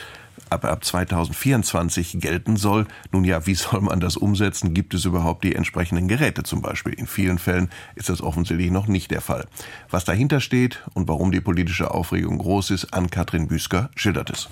ab, 0.49 0.65
ab 0.65 0.83
2024 0.83 2.19
gelten 2.19 2.57
soll. 2.57 2.87
Nun 3.11 3.23
ja, 3.23 3.45
wie 3.45 3.53
soll 3.53 3.81
man 3.81 3.99
das 3.99 4.17
umsetzen? 4.17 4.73
Gibt 4.73 4.95
es 4.95 5.05
überhaupt 5.05 5.43
die 5.43 5.53
entsprechenden 5.53 6.07
Geräte 6.07 6.41
zum 6.41 6.63
Beispiel? 6.63 6.93
In 6.93 7.05
vielen 7.05 7.37
Fällen 7.37 7.69
ist 7.93 8.09
das 8.09 8.21
offensichtlich 8.21 8.71
noch 8.71 8.87
nicht 8.87 9.11
der 9.11 9.21
Fall. 9.21 9.45
Was 9.91 10.03
dahinter 10.03 10.39
steht 10.39 10.81
und 10.95 11.07
warum 11.07 11.31
die 11.31 11.41
politische 11.41 11.91
Aufregung 11.91 12.39
groß 12.39 12.71
ist, 12.71 12.91
an 12.91 13.11
Katrin 13.11 13.47
Büsker 13.47 13.91
schildert 13.95 14.31
es. 14.31 14.49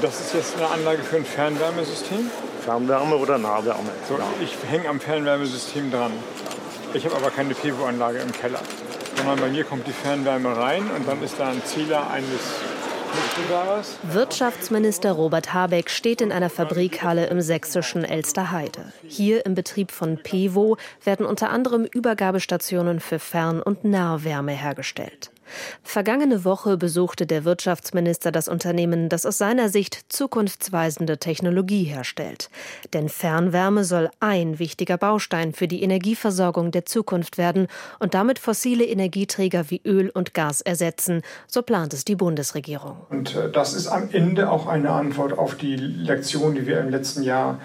Das 0.00 0.20
ist 0.20 0.32
jetzt 0.32 0.56
eine 0.56 0.68
Anlage 0.70 1.02
für 1.02 1.16
ein 1.16 1.24
Fernwärmesystem? 1.26 2.30
Fernwärme 2.64 3.16
oder 3.16 3.36
Nahwärme? 3.36 3.90
So, 4.08 4.18
ich 4.42 4.56
hänge 4.70 4.88
am 4.88 5.00
Fernwärmesystem 5.00 5.90
dran. 5.90 6.12
Ich 6.94 7.04
habe 7.04 7.16
aber 7.16 7.30
keine 7.30 7.54
PV-Anlage 7.54 8.18
im 8.20 8.32
Keller 8.32 8.60
sondern 9.16 9.38
bei 9.38 9.48
mir 9.48 9.64
kommt 9.64 9.86
die 9.86 9.92
Fernwärme 9.92 10.56
rein 10.56 10.82
und 10.96 11.06
dann 11.06 11.22
ist 11.22 11.38
da 11.38 11.48
ein 11.48 11.64
Zähler 11.64 12.10
eines 12.10 12.40
Wirtschaftsminister 14.02 15.12
Robert 15.12 15.54
Habeck 15.54 15.88
steht 15.88 16.20
in 16.20 16.32
einer 16.32 16.50
Fabrikhalle 16.50 17.26
im 17.26 17.40
sächsischen 17.40 18.04
Elsterheide. 18.04 18.92
Hier 19.06 19.46
im 19.46 19.54
Betrieb 19.54 19.92
von 19.92 20.18
Pevo 20.18 20.76
werden 21.04 21.24
unter 21.24 21.50
anderem 21.50 21.84
Übergabestationen 21.84 22.98
für 22.98 23.20
Fern- 23.20 23.62
und 23.62 23.84
Nahwärme 23.84 24.52
hergestellt. 24.52 25.30
Vergangene 25.82 26.44
Woche 26.44 26.76
besuchte 26.76 27.26
der 27.26 27.44
Wirtschaftsminister 27.44 28.32
das 28.32 28.48
Unternehmen, 28.48 29.08
das 29.08 29.26
aus 29.26 29.38
seiner 29.38 29.68
Sicht 29.68 30.12
zukunftsweisende 30.12 31.18
Technologie 31.18 31.84
herstellt. 31.84 32.50
Denn 32.92 33.08
Fernwärme 33.08 33.84
soll 33.84 34.10
ein 34.20 34.58
wichtiger 34.58 34.96
Baustein 34.96 35.52
für 35.52 35.68
die 35.68 35.82
Energieversorgung 35.82 36.70
der 36.70 36.84
Zukunft 36.84 37.38
werden 37.38 37.68
und 37.98 38.14
damit 38.14 38.38
fossile 38.38 38.84
Energieträger 38.84 39.70
wie 39.70 39.80
Öl 39.84 40.10
und 40.10 40.34
Gas 40.34 40.60
ersetzen, 40.60 41.22
so 41.46 41.62
plant 41.62 41.94
es 41.94 42.04
die 42.04 42.16
Bundesregierung. 42.16 42.96
Und 43.10 43.34
äh, 43.34 43.50
das 43.50 43.74
ist 43.74 43.88
am 43.88 44.08
Ende 44.12 44.50
auch 44.50 44.66
eine 44.66 44.90
Antwort 44.90 45.38
auf 45.38 45.56
die 45.56 45.76
Lektion, 45.76 46.54
die 46.54 46.66
wir 46.66 46.80
im 46.80 46.90
letzten 46.90 47.22
Jahr 47.22 47.58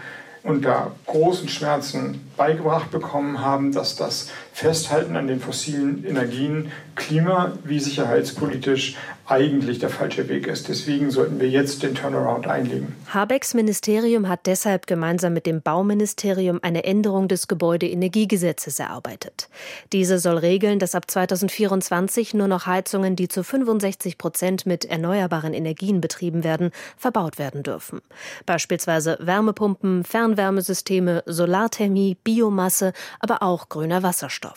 unter 0.43 0.91
großen 1.05 1.49
Schmerzen 1.49 2.31
beigebracht 2.37 2.91
bekommen 2.91 3.41
haben, 3.41 3.71
dass 3.71 3.95
das 3.95 4.29
Festhalten 4.59 5.15
an 5.15 5.27
den 5.27 5.39
fossilen 5.39 6.03
Energien 6.03 6.69
klima- 6.95 7.53
wie 7.63 7.79
sicherheitspolitisch 7.79 8.97
eigentlich 9.25 9.79
der 9.79 9.89
falsche 9.89 10.27
Weg 10.27 10.47
ist. 10.47 10.67
Deswegen 10.67 11.11
sollten 11.11 11.39
wir 11.39 11.49
jetzt 11.49 11.83
den 11.83 11.95
Turnaround 11.95 12.47
einlegen. 12.47 12.95
Habecks 13.13 13.53
Ministerium 13.53 14.27
hat 14.27 14.47
deshalb 14.47 14.87
gemeinsam 14.87 15.33
mit 15.33 15.45
dem 15.45 15.61
Bauministerium 15.61 16.59
eine 16.61 16.83
Änderung 16.83 17.27
des 17.27 17.47
Gebäudeenergiegesetzes 17.47 18.79
erarbeitet. 18.79 19.47
Diese 19.93 20.19
soll 20.19 20.39
regeln, 20.39 20.79
dass 20.79 20.95
ab 20.95 21.09
2024 21.09 22.33
nur 22.33 22.47
noch 22.47 22.65
Heizungen, 22.65 23.15
die 23.15 23.27
zu 23.27 23.43
65 23.43 24.17
Prozent 24.17 24.65
mit 24.65 24.83
erneuerbaren 24.83 25.53
Energien 25.53 26.01
betrieben 26.01 26.43
werden, 26.43 26.71
verbaut 26.97 27.37
werden 27.37 27.63
dürfen. 27.63 28.01
Beispielsweise 28.45 29.17
Wärmepumpen, 29.21 30.03
Fernwärmesysteme, 30.03 31.23
Solarthermie, 31.27 32.17
Biomasse, 32.23 32.93
aber 33.19 33.43
auch 33.43 33.69
grüner 33.69 34.01
Wasserstoff. 34.01 34.48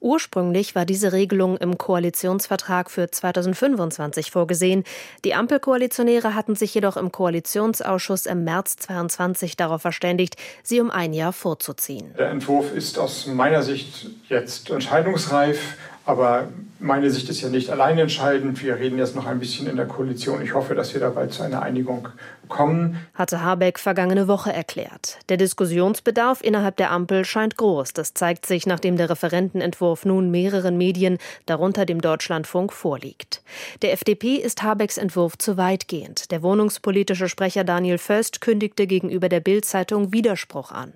Ursprünglich 0.00 0.74
war 0.74 0.84
diese 0.84 1.12
Regelung 1.12 1.56
im 1.56 1.78
Koalitionsvertrag 1.78 2.90
für 2.90 3.10
2025 3.10 4.30
vorgesehen. 4.30 4.84
Die 5.24 5.34
Ampelkoalitionäre 5.34 6.34
hatten 6.34 6.54
sich 6.54 6.74
jedoch 6.74 6.96
im 6.96 7.12
Koalitionsausschuss 7.12 8.26
im 8.26 8.44
März 8.44 8.76
2022 8.76 9.56
darauf 9.56 9.82
verständigt, 9.82 10.36
sie 10.62 10.80
um 10.80 10.90
ein 10.90 11.12
Jahr 11.12 11.32
vorzuziehen. 11.32 12.14
Der 12.18 12.30
Entwurf 12.30 12.72
ist 12.74 12.98
aus 12.98 13.26
meiner 13.26 13.62
Sicht 13.62 14.10
jetzt 14.28 14.70
entscheidungsreif. 14.70 15.76
Aber 16.08 16.48
meine 16.78 17.10
Sicht 17.10 17.28
ist 17.28 17.42
ja 17.42 17.50
nicht 17.50 17.68
allein 17.68 17.98
entscheidend. 17.98 18.62
Wir 18.62 18.76
reden 18.76 18.96
jetzt 18.96 19.14
noch 19.14 19.26
ein 19.26 19.40
bisschen 19.40 19.66
in 19.66 19.76
der 19.76 19.84
Koalition. 19.84 20.40
Ich 20.40 20.54
hoffe, 20.54 20.74
dass 20.74 20.94
wir 20.94 21.02
dabei 21.02 21.26
zu 21.26 21.42
einer 21.42 21.60
Einigung 21.60 22.08
kommen. 22.48 22.96
Hatte 23.12 23.42
Habeck 23.42 23.78
vergangene 23.78 24.26
Woche 24.26 24.50
erklärt. 24.50 25.18
Der 25.28 25.36
Diskussionsbedarf 25.36 26.40
innerhalb 26.40 26.78
der 26.78 26.92
Ampel 26.92 27.26
scheint 27.26 27.58
groß. 27.58 27.92
Das 27.92 28.14
zeigt 28.14 28.46
sich, 28.46 28.64
nachdem 28.64 28.96
der 28.96 29.10
Referentenentwurf 29.10 30.06
nun 30.06 30.30
mehreren 30.30 30.78
Medien, 30.78 31.18
darunter 31.44 31.84
dem 31.84 32.00
Deutschlandfunk, 32.00 32.72
vorliegt. 32.72 33.42
Der 33.82 33.92
FDP 33.92 34.36
ist 34.36 34.62
Habecks 34.62 34.96
Entwurf 34.96 35.36
zu 35.36 35.58
weitgehend. 35.58 36.30
Der 36.30 36.42
wohnungspolitische 36.42 37.28
Sprecher 37.28 37.64
Daniel 37.64 37.98
Föst 37.98 38.40
kündigte 38.40 38.86
gegenüber 38.86 39.28
der 39.28 39.40
Bild-Zeitung 39.40 40.10
Widerspruch 40.10 40.72
an. 40.72 40.94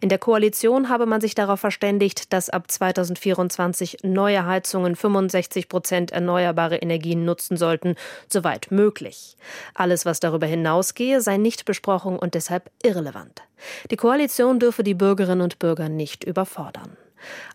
In 0.00 0.08
der 0.08 0.18
Koalition 0.18 0.88
habe 0.88 1.06
man 1.06 1.20
sich 1.20 1.34
darauf 1.34 1.60
verständigt, 1.60 2.32
dass 2.32 2.50
ab 2.50 2.70
2024 2.70 3.98
neue 4.02 4.46
Heizungen 4.46 4.96
65 4.96 5.68
Prozent 5.68 6.12
erneuerbare 6.12 6.76
Energien 6.76 7.24
nutzen 7.24 7.56
sollten, 7.56 7.96
soweit 8.28 8.70
möglich. 8.70 9.36
Alles, 9.74 10.04
was 10.04 10.20
darüber 10.20 10.46
hinausgehe, 10.46 11.20
sei 11.20 11.36
nicht 11.36 11.64
besprochen 11.64 12.18
und 12.18 12.34
deshalb 12.34 12.70
irrelevant. 12.82 13.42
Die 13.90 13.96
Koalition 13.96 14.58
dürfe 14.58 14.82
die 14.82 14.94
Bürgerinnen 14.94 15.42
und 15.42 15.58
Bürger 15.58 15.88
nicht 15.88 16.24
überfordern. 16.24 16.96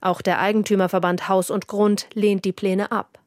Auch 0.02 0.22
der 0.22 0.40
Eigentümerverband 0.40 1.28
Haus 1.28 1.52
und 1.52 1.68
Grund 1.68 2.08
lehnt 2.14 2.46
die 2.46 2.54
Pläne 2.54 2.92
ab. 2.92 3.20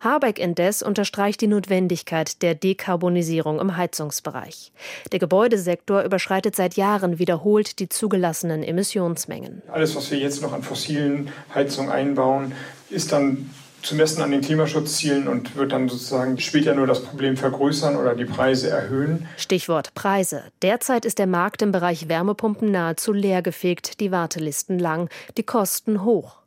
Habeck 0.00 0.38
indes 0.38 0.82
unterstreicht 0.82 1.40
die 1.40 1.46
Notwendigkeit 1.46 2.42
der 2.42 2.54
Dekarbonisierung 2.54 3.60
im 3.60 3.76
Heizungsbereich. 3.76 4.72
Der 5.12 5.18
Gebäudesektor 5.18 6.02
überschreitet 6.02 6.56
seit 6.56 6.74
Jahren 6.74 7.18
wiederholt 7.18 7.78
die 7.78 7.88
zugelassenen 7.88 8.62
Emissionsmengen. 8.62 9.62
Alles, 9.68 9.96
was 9.96 10.10
wir 10.10 10.18
jetzt 10.18 10.42
noch 10.42 10.52
an 10.52 10.62
fossilen 10.62 11.30
Heizungen 11.54 11.90
einbauen, 11.90 12.52
ist 12.90 13.12
dann 13.12 13.50
zu 13.82 13.94
messen 13.94 14.22
an 14.22 14.30
den 14.30 14.40
Klimaschutzzielen 14.40 15.28
und 15.28 15.56
wird 15.56 15.72
dann 15.72 15.88
sozusagen 15.88 16.38
später 16.38 16.74
nur 16.74 16.86
das 16.86 17.02
Problem 17.02 17.36
vergrößern 17.36 17.96
oder 17.96 18.14
die 18.14 18.24
Preise 18.24 18.68
erhöhen. 18.68 19.26
Stichwort 19.36 19.94
Preise. 19.94 20.44
Derzeit 20.62 21.04
ist 21.04 21.18
der 21.18 21.26
Markt 21.26 21.62
im 21.62 21.72
Bereich 21.72 22.08
Wärmepumpen 22.08 22.70
nahezu 22.70 23.12
leergefegt, 23.12 24.00
die 24.00 24.10
Wartelisten 24.10 24.78
lang, 24.78 25.08
die 25.36 25.44
Kosten 25.44 26.04
hoch. 26.04 26.39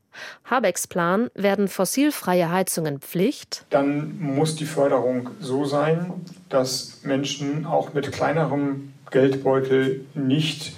Habecks 0.45 0.87
Plan 0.87 1.29
werden 1.35 1.67
fossilfreie 1.67 2.51
Heizungen 2.51 2.99
Pflicht. 2.99 3.65
Dann 3.69 4.19
muss 4.19 4.55
die 4.55 4.65
Förderung 4.65 5.29
so 5.39 5.65
sein, 5.65 6.13
dass 6.49 6.99
Menschen 7.03 7.65
auch 7.65 7.93
mit 7.93 8.11
kleinerem 8.11 8.93
Geldbeutel 9.11 10.05
nicht 10.13 10.75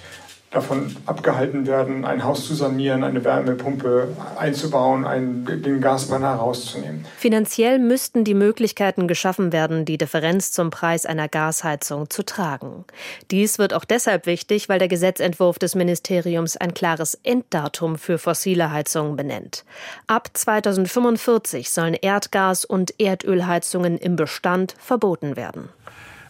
davon 0.56 0.96
abgehalten 1.04 1.66
werden, 1.66 2.04
ein 2.04 2.24
Haus 2.24 2.46
zu 2.46 2.54
sanieren, 2.54 3.04
eine 3.04 3.22
Wärmepumpe 3.22 4.08
einzubauen, 4.38 5.06
einen, 5.06 5.44
den 5.62 5.80
Gasbrenner 5.80 6.34
rauszunehmen. 6.34 7.04
Finanziell 7.18 7.78
müssten 7.78 8.24
die 8.24 8.34
Möglichkeiten 8.34 9.06
geschaffen 9.06 9.52
werden, 9.52 9.84
die 9.84 9.98
Differenz 9.98 10.52
zum 10.52 10.70
Preis 10.70 11.04
einer 11.04 11.28
Gasheizung 11.28 12.08
zu 12.08 12.24
tragen. 12.24 12.84
Dies 13.30 13.58
wird 13.58 13.74
auch 13.74 13.84
deshalb 13.84 14.26
wichtig, 14.26 14.68
weil 14.68 14.78
der 14.78 14.88
Gesetzentwurf 14.88 15.58
des 15.58 15.74
Ministeriums 15.74 16.56
ein 16.56 16.72
klares 16.72 17.18
Enddatum 17.22 17.98
für 17.98 18.16
fossile 18.18 18.72
Heizungen 18.72 19.16
benennt. 19.16 19.64
Ab 20.06 20.30
2045 20.32 21.70
sollen 21.70 21.94
Erdgas- 21.94 22.64
und 22.64 22.98
Erdölheizungen 22.98 23.98
im 23.98 24.16
Bestand 24.16 24.74
verboten 24.78 25.36
werden. 25.36 25.68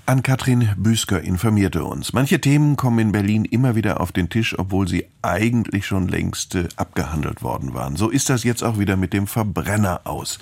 Ann-Kathrin 0.08 0.68
Büsker 0.76 1.20
informierte 1.20 1.82
uns. 1.82 2.12
Manche 2.12 2.40
Themen 2.40 2.76
kommen 2.76 3.00
in 3.00 3.10
Berlin 3.10 3.44
immer 3.44 3.74
wieder 3.74 4.00
auf 4.00 4.12
den 4.12 4.28
Tisch, 4.28 4.56
obwohl 4.56 4.86
sie 4.86 5.08
eigentlich 5.20 5.84
schon 5.84 6.06
längst 6.06 6.54
äh, 6.54 6.68
abgehandelt 6.76 7.42
worden 7.42 7.74
waren. 7.74 7.96
So 7.96 8.08
ist 8.08 8.30
das 8.30 8.44
jetzt 8.44 8.62
auch 8.62 8.78
wieder 8.78 8.96
mit 8.96 9.12
dem 9.12 9.26
Verbrenner 9.26 10.02
aus. 10.04 10.38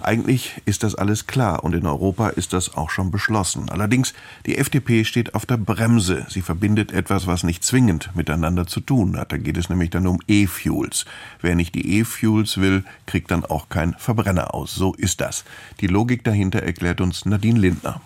Eigentlich 0.00 0.60
ist 0.66 0.82
das 0.82 0.94
alles 0.94 1.26
klar 1.26 1.64
und 1.64 1.74
in 1.74 1.86
Europa 1.86 2.28
ist 2.28 2.52
das 2.52 2.76
auch 2.76 2.90
schon 2.90 3.10
beschlossen. 3.10 3.70
Allerdings, 3.70 4.12
die 4.44 4.58
FDP 4.58 5.04
steht 5.04 5.34
auf 5.34 5.46
der 5.46 5.56
Bremse. 5.56 6.26
Sie 6.28 6.42
verbindet 6.42 6.92
etwas, 6.92 7.26
was 7.26 7.42
nicht 7.42 7.64
zwingend 7.64 8.10
miteinander 8.14 8.66
zu 8.66 8.80
tun 8.80 9.16
hat. 9.16 9.32
Da 9.32 9.38
geht 9.38 9.56
es 9.56 9.70
nämlich 9.70 9.88
dann 9.88 10.06
um 10.06 10.18
E-Fuels. 10.28 11.06
Wer 11.40 11.54
nicht 11.54 11.74
die 11.74 12.00
E-Fuels 12.00 12.58
will, 12.58 12.84
kriegt 13.06 13.30
dann 13.30 13.46
auch 13.46 13.70
kein 13.70 13.94
Verbrenner 13.94 14.52
aus. 14.52 14.74
So 14.74 14.92
ist 14.92 15.22
das. 15.22 15.44
Die 15.80 15.86
Logik 15.86 16.22
dahinter 16.22 16.62
erklärt 16.62 17.00
uns 17.00 17.24
Nadine 17.24 17.58
Lindner. 17.58 18.02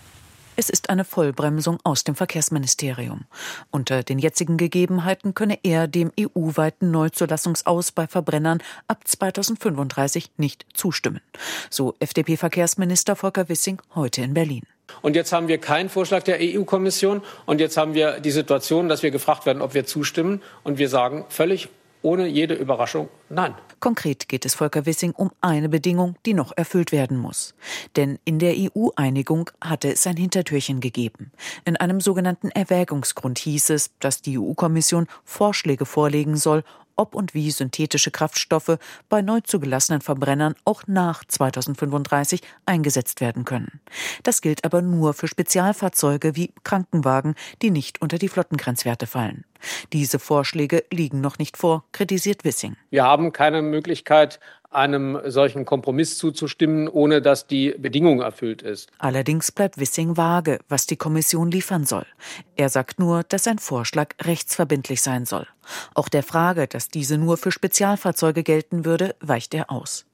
Es 0.60 0.68
ist 0.68 0.90
eine 0.90 1.06
Vollbremsung 1.06 1.78
aus 1.84 2.04
dem 2.04 2.14
Verkehrsministerium. 2.14 3.24
Unter 3.70 4.02
den 4.02 4.18
jetzigen 4.18 4.58
Gegebenheiten 4.58 5.32
könne 5.32 5.58
er 5.62 5.88
dem 5.88 6.12
EU-weiten 6.20 6.90
Neuzulassungsaus 6.90 7.92
bei 7.92 8.06
Verbrennern 8.06 8.58
ab 8.86 9.08
2035 9.08 10.32
nicht 10.36 10.66
zustimmen. 10.74 11.22
So 11.70 11.94
FDP-Verkehrsminister 12.00 13.16
Volker 13.16 13.48
Wissing 13.48 13.80
heute 13.94 14.20
in 14.20 14.34
Berlin. 14.34 14.64
Und 15.00 15.16
jetzt 15.16 15.32
haben 15.32 15.48
wir 15.48 15.56
keinen 15.56 15.88
Vorschlag 15.88 16.24
der 16.24 16.36
EU-Kommission. 16.38 17.22
Und 17.46 17.58
jetzt 17.58 17.78
haben 17.78 17.94
wir 17.94 18.20
die 18.20 18.30
Situation, 18.30 18.90
dass 18.90 19.02
wir 19.02 19.10
gefragt 19.10 19.46
werden, 19.46 19.62
ob 19.62 19.72
wir 19.72 19.86
zustimmen. 19.86 20.42
Und 20.62 20.76
wir 20.76 20.90
sagen 20.90 21.24
völlig 21.30 21.70
ohne 22.02 22.26
jede 22.26 22.54
Überraschung 22.54 23.08
nein. 23.28 23.54
Konkret 23.78 24.28
geht 24.28 24.44
es 24.44 24.54
Volker 24.54 24.84
Wissing 24.84 25.12
um 25.12 25.30
eine 25.40 25.70
Bedingung, 25.70 26.16
die 26.26 26.34
noch 26.34 26.52
erfüllt 26.54 26.92
werden 26.92 27.16
muss. 27.16 27.54
Denn 27.96 28.18
in 28.26 28.38
der 28.38 28.54
EU-Einigung 28.54 29.50
hatte 29.60 29.92
es 29.92 30.06
ein 30.06 30.18
Hintertürchen 30.18 30.80
gegeben. 30.80 31.32
In 31.64 31.76
einem 31.78 32.00
sogenannten 32.02 32.50
Erwägungsgrund 32.50 33.38
hieß 33.38 33.70
es, 33.70 33.90
dass 33.98 34.20
die 34.20 34.38
EU-Kommission 34.38 35.06
Vorschläge 35.24 35.86
vorlegen 35.86 36.36
soll, 36.36 36.62
ob 37.00 37.14
und 37.14 37.32
wie 37.32 37.50
synthetische 37.50 38.10
Kraftstoffe 38.10 38.78
bei 39.08 39.22
neu 39.22 39.40
zugelassenen 39.40 40.02
Verbrennern 40.02 40.54
auch 40.64 40.82
nach 40.86 41.24
2035 41.24 42.42
eingesetzt 42.66 43.20
werden 43.22 43.44
können. 43.44 43.80
Das 44.22 44.42
gilt 44.42 44.64
aber 44.64 44.82
nur 44.82 45.14
für 45.14 45.26
Spezialfahrzeuge 45.26 46.36
wie 46.36 46.52
Krankenwagen, 46.62 47.34
die 47.62 47.70
nicht 47.70 48.02
unter 48.02 48.18
die 48.18 48.28
Flottengrenzwerte 48.28 49.06
fallen. 49.06 49.44
Diese 49.92 50.18
Vorschläge 50.18 50.84
liegen 50.90 51.20
noch 51.20 51.38
nicht 51.38 51.56
vor, 51.56 51.84
kritisiert 51.92 52.44
Wissing. 52.44 52.76
Wir 52.90 53.04
haben 53.04 53.32
keine 53.32 53.62
Möglichkeit, 53.62 54.40
einem 54.70 55.18
solchen 55.26 55.64
Kompromiss 55.64 56.16
zuzustimmen, 56.16 56.88
ohne 56.88 57.20
dass 57.20 57.46
die 57.46 57.74
Bedingung 57.76 58.20
erfüllt 58.20 58.62
ist. 58.62 58.88
Allerdings 58.98 59.50
bleibt 59.50 59.78
Wissing 59.78 60.16
vage, 60.16 60.60
was 60.68 60.86
die 60.86 60.96
Kommission 60.96 61.50
liefern 61.50 61.84
soll. 61.84 62.06
Er 62.56 62.68
sagt 62.68 62.98
nur, 62.98 63.24
dass 63.24 63.44
sein 63.44 63.58
Vorschlag 63.58 64.14
rechtsverbindlich 64.22 65.02
sein 65.02 65.26
soll. 65.26 65.46
Auch 65.94 66.08
der 66.08 66.22
Frage, 66.22 66.68
dass 66.68 66.88
diese 66.88 67.18
nur 67.18 67.36
für 67.36 67.50
Spezialfahrzeuge 67.50 68.42
gelten 68.42 68.84
würde, 68.84 69.16
weicht 69.20 69.54
er 69.54 69.70
aus. 69.70 70.06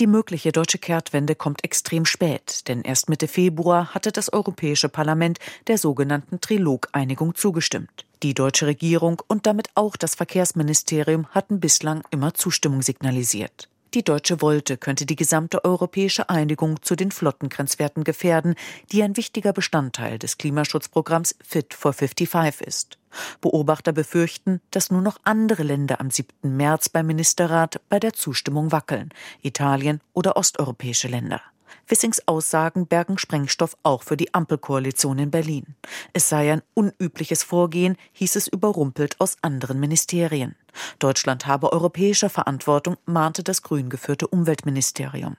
Die 0.00 0.06
mögliche 0.06 0.52
deutsche 0.52 0.78
Kehrtwende 0.78 1.34
kommt 1.34 1.64
extrem 1.64 2.06
spät, 2.06 2.68
denn 2.68 2.82
erst 2.82 3.08
Mitte 3.08 3.28
Februar 3.28 3.94
hatte 3.94 4.12
das 4.12 4.32
Europäische 4.32 4.88
Parlament 4.88 5.38
der 5.66 5.78
sogenannten 5.78 6.40
Trilog-Einigung 6.40 7.34
zugestimmt. 7.34 8.06
Die 8.22 8.34
deutsche 8.34 8.66
Regierung 8.66 9.22
und 9.28 9.46
damit 9.46 9.68
auch 9.74 9.96
das 9.96 10.14
Verkehrsministerium 10.14 11.26
hatten 11.28 11.60
bislang 11.60 12.02
immer 12.10 12.34
Zustimmung 12.34 12.82
signalisiert. 12.82 13.68
Die 13.94 14.02
deutsche 14.02 14.42
Wolte 14.42 14.76
könnte 14.76 15.06
die 15.06 15.16
gesamte 15.16 15.64
europäische 15.64 16.28
Einigung 16.28 16.82
zu 16.82 16.94
den 16.94 17.10
Flottengrenzwerten 17.10 18.04
gefährden, 18.04 18.54
die 18.92 19.02
ein 19.02 19.16
wichtiger 19.16 19.54
Bestandteil 19.54 20.18
des 20.18 20.36
Klimaschutzprogramms 20.36 21.36
Fit 21.42 21.72
for 21.72 21.94
55 21.94 22.66
ist. 22.66 22.97
Beobachter 23.40 23.92
befürchten, 23.92 24.60
dass 24.70 24.90
nur 24.90 25.02
noch 25.02 25.18
andere 25.24 25.62
Länder 25.62 26.00
am 26.00 26.10
7. 26.10 26.28
März 26.56 26.88
beim 26.88 27.06
Ministerrat 27.06 27.80
bei 27.88 27.98
der 27.98 28.12
Zustimmung 28.12 28.72
wackeln, 28.72 29.10
Italien 29.42 30.00
oder 30.12 30.36
osteuropäische 30.36 31.08
Länder. 31.08 31.40
Wissings 31.86 32.26
Aussagen 32.26 32.86
bergen 32.86 33.18
Sprengstoff 33.18 33.76
auch 33.82 34.02
für 34.02 34.16
die 34.16 34.34
Ampelkoalition 34.34 35.18
in 35.18 35.30
Berlin. 35.30 35.74
Es 36.12 36.28
sei 36.28 36.52
ein 36.52 36.62
unübliches 36.74 37.42
Vorgehen, 37.42 37.96
hieß 38.12 38.36
es 38.36 38.48
überrumpelt 38.48 39.20
aus 39.20 39.36
anderen 39.42 39.80
Ministerien. 39.80 40.54
Deutschland 40.98 41.46
habe 41.46 41.72
europäische 41.72 42.28
Verantwortung, 42.28 42.96
mahnte 43.06 43.42
das 43.42 43.62
grün 43.62 43.88
geführte 43.88 44.26
Umweltministerium. 44.28 45.36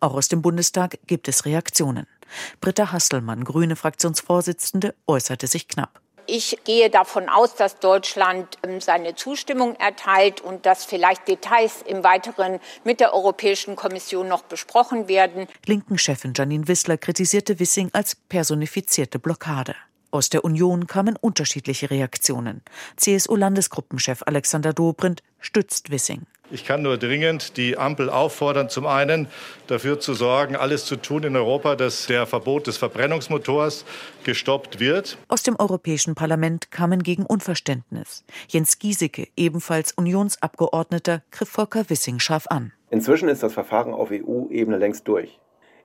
Auch 0.00 0.14
aus 0.14 0.28
dem 0.28 0.42
Bundestag 0.42 0.98
gibt 1.06 1.28
es 1.28 1.44
Reaktionen. 1.44 2.06
Britta 2.60 2.92
Hasselmann, 2.92 3.44
grüne 3.44 3.76
Fraktionsvorsitzende, 3.76 4.94
äußerte 5.06 5.46
sich 5.46 5.68
knapp. 5.68 6.00
Ich 6.26 6.58
gehe 6.64 6.90
davon 6.90 7.28
aus, 7.28 7.54
dass 7.54 7.78
Deutschland 7.78 8.58
ähm, 8.62 8.80
seine 8.80 9.14
Zustimmung 9.14 9.76
erteilt 9.76 10.40
und 10.40 10.66
dass 10.66 10.84
vielleicht 10.84 11.28
Details 11.28 11.82
im 11.86 12.04
Weiteren 12.04 12.60
mit 12.84 13.00
der 13.00 13.14
Europäischen 13.14 13.76
Kommission 13.76 14.28
noch 14.28 14.42
besprochen 14.42 15.08
werden. 15.08 15.46
Linken-Chefin 15.66 16.32
Janine 16.34 16.68
Wissler 16.68 16.96
kritisierte 16.96 17.58
Wissing 17.60 17.90
als 17.92 18.14
personifizierte 18.16 19.18
Blockade. 19.18 19.74
Aus 20.14 20.28
der 20.30 20.44
Union 20.44 20.86
kamen 20.86 21.16
unterschiedliche 21.20 21.90
Reaktionen. 21.90 22.62
CSU-Landesgruppenchef 22.98 24.22
Alexander 24.24 24.72
Dobrindt 24.72 25.24
stützt 25.40 25.90
Wissing. 25.90 26.22
Ich 26.52 26.64
kann 26.64 26.82
nur 26.82 26.98
dringend 26.98 27.56
die 27.56 27.76
Ampel 27.76 28.08
auffordern, 28.08 28.68
zum 28.68 28.86
einen 28.86 29.26
dafür 29.66 29.98
zu 29.98 30.14
sorgen, 30.14 30.54
alles 30.54 30.84
zu 30.84 30.94
tun 30.94 31.24
in 31.24 31.34
Europa, 31.34 31.74
dass 31.74 32.06
der 32.06 32.26
Verbot 32.28 32.68
des 32.68 32.76
Verbrennungsmotors 32.76 33.84
gestoppt 34.22 34.78
wird. 34.78 35.18
Aus 35.26 35.42
dem 35.42 35.56
Europäischen 35.58 36.14
Parlament 36.14 36.70
kamen 36.70 37.02
gegen 37.02 37.26
Unverständnis. 37.26 38.22
Jens 38.46 38.78
Giesecke, 38.78 39.26
ebenfalls 39.36 39.90
Unionsabgeordneter, 39.90 41.24
griff 41.32 41.48
Volker 41.48 41.90
Wissing 41.90 42.20
scharf 42.20 42.46
an. 42.46 42.72
Inzwischen 42.88 43.28
ist 43.28 43.42
das 43.42 43.52
Verfahren 43.52 43.92
auf 43.92 44.12
EU-Ebene 44.12 44.78
längst 44.78 45.08
durch. 45.08 45.40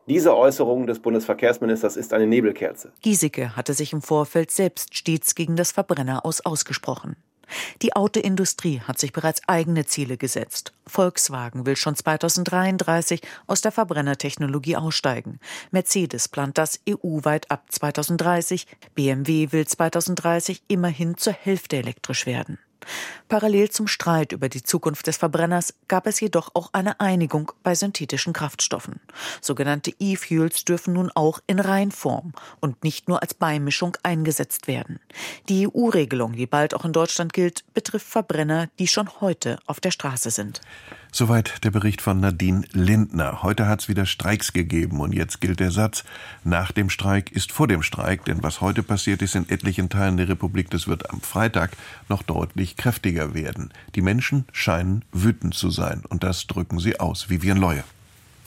Diese 0.09 0.35
Äußerung 0.35 0.87
des 0.87 0.99
Bundesverkehrsministers 0.99 1.95
ist 1.95 2.13
eine 2.13 2.25
Nebelkerze. 2.25 2.91
Giesecke 3.01 3.55
hatte 3.55 3.75
sich 3.75 3.93
im 3.93 4.01
Vorfeld 4.01 4.49
selbst 4.49 4.95
stets 4.95 5.35
gegen 5.35 5.55
das 5.55 5.71
Verbrenner 5.71 6.25
aus 6.25 6.41
ausgesprochen. 6.41 7.15
Die 7.83 7.95
Autoindustrie 7.95 8.81
hat 8.81 8.97
sich 8.97 9.13
bereits 9.13 9.41
eigene 9.47 9.85
Ziele 9.85 10.17
gesetzt. 10.17 10.73
Volkswagen 10.87 11.67
will 11.67 11.75
schon 11.75 11.95
2033 11.95 13.21
aus 13.45 13.61
der 13.61 13.71
Verbrennertechnologie 13.71 14.77
aussteigen. 14.77 15.39
Mercedes 15.69 16.27
plant 16.27 16.57
das 16.57 16.79
EU-weit 16.89 17.51
ab 17.51 17.65
2030. 17.69 18.65
BMW 18.95 19.51
will 19.51 19.67
2030 19.67 20.63
immerhin 20.67 21.17
zur 21.17 21.33
Hälfte 21.33 21.77
elektrisch 21.77 22.25
werden. 22.25 22.57
Parallel 23.27 23.69
zum 23.69 23.87
Streit 23.87 24.31
über 24.31 24.49
die 24.49 24.63
Zukunft 24.63 25.07
des 25.07 25.17
Verbrenners 25.17 25.73
gab 25.87 26.07
es 26.07 26.19
jedoch 26.19 26.51
auch 26.55 26.69
eine 26.73 26.99
Einigung 26.99 27.51
bei 27.63 27.75
synthetischen 27.75 28.33
Kraftstoffen. 28.33 28.99
Sogenannte 29.41 29.93
E-Fuels 29.99 30.65
dürfen 30.65 30.93
nun 30.93 31.11
auch 31.13 31.39
in 31.45 31.59
Reinform 31.59 32.33
und 32.59 32.83
nicht 32.83 33.07
nur 33.07 33.21
als 33.21 33.33
Beimischung 33.33 33.95
eingesetzt 34.03 34.67
werden. 34.67 34.99
Die 35.47 35.67
EU-Regelung, 35.67 36.33
die 36.33 36.47
bald 36.47 36.73
auch 36.73 36.85
in 36.85 36.93
Deutschland 36.93 37.33
gilt, 37.33 37.63
betrifft 37.73 38.07
Verbrenner, 38.07 38.69
die 38.79 38.87
schon 38.87 39.21
heute 39.21 39.59
auf 39.65 39.79
der 39.79 39.91
Straße 39.91 40.31
sind. 40.31 40.61
Soweit 41.11 41.63
der 41.63 41.71
Bericht 41.71 42.01
von 42.01 42.19
Nadine 42.19 42.65
Lindner. 42.71 43.41
Heute 43.41 43.67
hat 43.67 43.81
es 43.81 43.89
wieder 43.89 44.05
Streiks 44.05 44.53
gegeben 44.53 45.01
und 45.01 45.11
jetzt 45.11 45.41
gilt 45.41 45.59
der 45.59 45.71
Satz, 45.71 46.03
nach 46.43 46.71
dem 46.71 46.91
Streik 46.91 47.31
ist 47.31 47.51
vor 47.51 47.67
dem 47.67 47.81
Streik, 47.81 48.25
denn 48.25 48.43
was 48.43 48.61
heute 48.61 48.83
passiert 48.83 49.23
ist 49.23 49.33
in 49.33 49.49
etlichen 49.49 49.89
Teilen 49.89 50.17
der 50.17 50.29
Republik, 50.29 50.69
das 50.69 50.87
wird 50.87 51.09
am 51.09 51.19
Freitag 51.21 51.71
noch 52.09 52.21
deutlich 52.21 52.77
kräftiger 52.77 53.33
werden. 53.33 53.73
Die 53.95 54.01
Menschen 54.01 54.45
scheinen 54.51 55.03
wütend 55.11 55.55
zu 55.55 55.71
sein 55.71 56.03
und 56.07 56.23
das 56.23 56.45
drücken 56.45 56.79
sie 56.79 56.99
aus. 56.99 57.29
Vivian 57.29 57.57
Leue. 57.57 57.83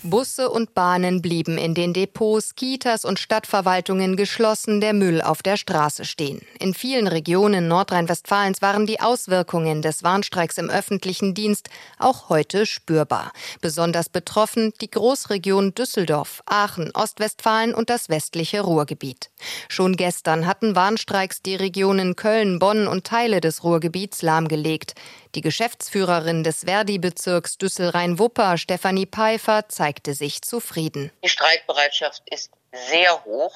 Busse 0.04 0.50
und 0.50 0.74
Bahnen 0.74 1.22
blieben 1.22 1.58
in 1.58 1.74
den 1.74 1.92
Depots, 1.92 2.56
Kitas 2.56 3.04
und 3.04 3.20
Stadtverwaltungen 3.20 4.16
geschlossen, 4.16 4.80
der 4.80 4.94
Müll 4.94 5.22
auf 5.22 5.44
der 5.44 5.56
Straße 5.56 6.04
stehen. 6.04 6.40
In 6.58 6.74
vielen 6.74 7.06
Regionen 7.06 7.68
Nordrhein-Westfalens 7.68 8.60
waren 8.62 8.84
die 8.86 9.00
Auswirkungen 9.00 9.80
des 9.80 10.02
Warnstreiks 10.02 10.58
im 10.58 10.70
öffentlichen 10.70 11.34
Dienst 11.34 11.68
auch 12.00 12.28
heute 12.28 12.66
spürbar. 12.66 13.32
Besonders 13.60 14.08
betroffen 14.08 14.72
die 14.80 14.90
Großregion 14.90 15.72
Düsseldorf, 15.74 16.42
Aachen, 16.46 16.90
Ostwestfalen 16.94 17.72
und 17.72 17.88
das 17.88 18.08
westliche 18.08 18.62
Ruhrgebiet. 18.62 19.30
Schon 19.68 19.96
gestern 19.96 20.46
hatten 20.46 20.74
Warnstreiks 20.74 21.42
die 21.42 21.54
Regionen 21.54 22.16
Köln, 22.16 22.58
Bonn 22.58 22.88
und 22.88 23.04
Teile 23.04 23.40
des 23.40 23.62
Ruhrgebiets 23.62 24.22
lahmgelegt. 24.22 24.94
Die 25.34 25.40
Geschäftsführerin 25.40 26.44
des 26.44 26.64
Verdi-Bezirks 26.64 27.56
Düssel-Rhein-Wupper, 27.56 28.58
Stefanie 28.58 29.06
Pfeiffer, 29.06 29.66
zeigte 29.92 30.14
sich 30.14 30.40
zufrieden. 30.40 31.10
Die 31.22 31.28
Streikbereitschaft 31.28 32.22
ist 32.30 32.50
sehr 32.72 33.22
hoch. 33.26 33.54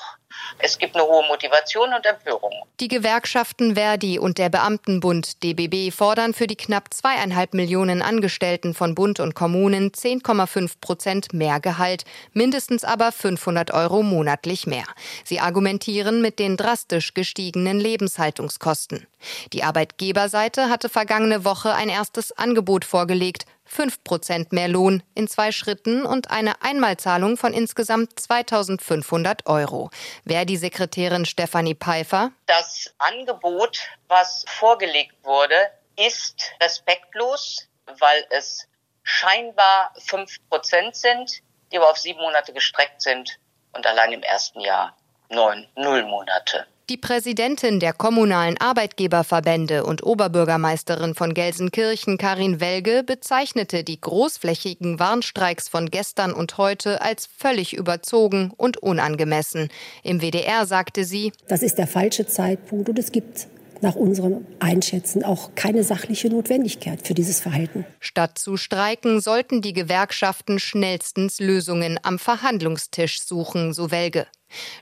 Es 0.59 0.77
gibt 0.77 0.95
eine 0.95 1.07
hohe 1.07 1.27
Motivation 1.27 1.95
und 1.95 2.05
Empörung. 2.05 2.53
Die 2.81 2.89
Gewerkschaften 2.89 3.75
Verdi 3.75 4.19
und 4.19 4.37
der 4.37 4.51
Beamtenbund 4.51 5.43
DBB 5.43 5.91
fordern 5.91 6.35
für 6.35 6.47
die 6.47 6.57
knapp 6.57 6.93
zweieinhalb 6.93 7.55
Millionen 7.55 8.03
Angestellten 8.03 8.75
von 8.75 8.95
Bund 8.95 9.19
und 9.19 9.35
Kommunen 9.35 9.93
10,5 9.93 10.75
Prozent 10.83 11.33
mehr 11.33 11.61
Gehalt, 11.61 12.05
mindestens 12.35 12.85
aber 12.85 13.13
500 13.13 13.71
Euro 13.73 14.03
monatlich 14.03 14.67
mehr. 14.67 14.85
Sie 15.25 15.41
argumentieren 15.41 16.21
mit 16.21 16.39
den 16.39 16.59
drastisch 16.59 17.15
gestiegenen 17.15 17.81
Lebenshaltungskosten. 17.81 19.07
Die 19.55 19.65
Arbeitgeberseite 19.65 20.69
hatte 20.69 20.91
vergangene 20.91 21.47
Woche 21.47 21.73
ein 21.73 21.89
erstes 21.89 22.33
Angebot 22.33 22.85
vorgelegt, 22.85 23.47
5 23.67 24.05
Prozent 24.05 24.53
mehr 24.53 24.69
Lohn 24.69 25.03
in 25.15 25.29
zwei 25.29 25.53
Schritten 25.53 26.07
und 26.07 26.31
eine 26.31 26.63
Einmalzahlung 26.63 27.37
von 27.37 27.53
insgesamt 27.53 28.19
2500 28.19 29.47
Euro. 29.47 29.91
Verdi-Sekretärin 30.27 31.25
Stefanie 31.25 31.75
Pfeiffer. 31.75 32.31
Das 32.47 32.95
Angebot, 32.99 33.79
was 34.09 34.45
vorgelegt 34.47 35.15
wurde, 35.23 35.57
ist 35.97 36.53
respektlos, 36.63 37.69
weil 37.99 38.27
es 38.31 38.67
scheinbar 39.03 39.93
5 39.99 40.49
Prozent 40.49 40.97
sind, 40.97 41.43
die 41.73 41.79
aber 41.79 41.91
auf 41.91 41.99
sieben 41.99 42.21
Monate 42.21 42.53
gestreckt 42.53 43.03
sind 43.03 43.39
und 43.73 43.87
allein 43.87 44.13
im 44.13 44.23
ersten 44.23 44.61
Jahr 44.61 44.97
neun 45.31 45.67
Nullmonate. 45.77 46.67
Die 46.89 46.97
Präsidentin 46.97 47.81
der 47.81 47.93
kommunalen 47.93 48.59
Arbeitgeberverbände 48.59 49.85
und 49.85 50.07
Oberbürgermeisterin 50.07 51.17
von 51.17 51.35
Gelsenkirchen, 51.35 52.17
Karin 52.17 52.61
Welge, 52.61 53.03
bezeichnete 53.05 53.83
die 53.83 54.01
großflächigen 54.01 55.01
Warnstreiks 55.01 55.69
von 55.69 55.91
gestern 55.91 56.33
und 56.33 56.59
heute 56.59 57.03
als 57.03 57.27
völlig 57.27 57.75
überzogen 57.75 58.53
und 58.57 58.77
unangemessen. 58.77 59.69
Im 60.05 60.21
WDR 60.21 60.65
sagte 60.65 61.05
sie, 61.05 61.33
das 61.49 61.65
ist 61.65 61.79
der 61.79 61.89
falsche 61.89 62.25
Zeitpunkt 62.25 62.89
und 62.89 63.01
es 63.01 63.11
gibt 63.11 63.49
nach 63.81 63.97
unserem 63.97 64.47
Einschätzen 64.61 65.25
auch 65.25 65.57
keine 65.57 65.83
sachliche 65.83 66.29
Notwendigkeit 66.29 67.05
für 67.05 67.15
dieses 67.15 67.41
Verhalten. 67.41 67.85
Statt 67.99 68.39
zu 68.39 68.57
streiken, 68.57 69.21
sollten 69.21 69.61
die 69.61 69.73
Gewerkschaften 69.73 70.61
schnellstens 70.61 71.41
Lösungen 71.41 71.99
am 72.03 72.21
Verhandlungstisch 72.21 73.23
suchen, 73.23 73.75
so 73.75 73.91
Welge. 73.91 74.27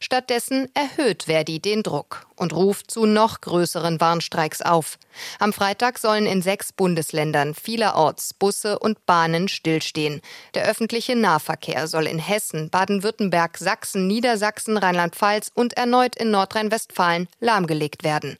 Stattdessen 0.00 0.68
erhöht 0.74 1.24
Verdi 1.24 1.60
den 1.60 1.82
Druck 1.82 2.26
und 2.36 2.52
ruft 2.52 2.90
zu 2.90 3.06
noch 3.06 3.40
größeren 3.40 4.00
Warnstreiks 4.00 4.60
auf. 4.62 4.98
Am 5.38 5.52
Freitag 5.52 5.98
sollen 5.98 6.26
in 6.26 6.42
sechs 6.42 6.72
Bundesländern 6.72 7.54
vielerorts 7.54 8.34
Busse 8.34 8.78
und 8.78 9.06
Bahnen 9.06 9.48
stillstehen. 9.48 10.20
Der 10.54 10.64
öffentliche 10.64 11.16
Nahverkehr 11.16 11.86
soll 11.86 12.06
in 12.06 12.18
Hessen, 12.18 12.70
Baden-Württemberg, 12.70 13.56
Sachsen, 13.58 14.06
Niedersachsen, 14.06 14.76
Rheinland-Pfalz 14.76 15.50
und 15.54 15.74
erneut 15.74 16.16
in 16.16 16.30
Nordrhein-Westfalen 16.30 17.28
lahmgelegt 17.40 18.04
werden. 18.04 18.36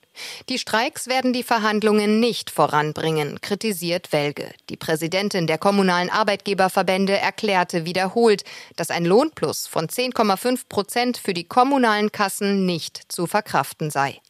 Die 0.48 0.58
Streiks 0.58 1.06
werden 1.06 1.32
die 1.32 1.42
Verhandlungen 1.42 2.20
nicht 2.20 2.50
voranbringen, 2.50 3.40
kritisiert 3.40 4.12
Welge. 4.12 4.50
Die 4.70 4.76
Präsidentin 4.76 5.46
der 5.46 5.58
kommunalen 5.58 6.10
Arbeitgeberverbände 6.10 7.16
erklärte 7.16 7.84
wiederholt, 7.84 8.44
dass 8.76 8.90
ein 8.90 9.04
Lohnplus 9.04 9.66
von 9.66 9.88
10,5 9.88 10.68
Prozent 10.68 11.16
für 11.18 11.34
die 11.34 11.44
kommunalen 11.44 12.12
Kassen 12.12 12.66
nicht 12.66 13.00
zu 13.08 13.26
verkraften 13.26 13.90
sei. 13.90 14.20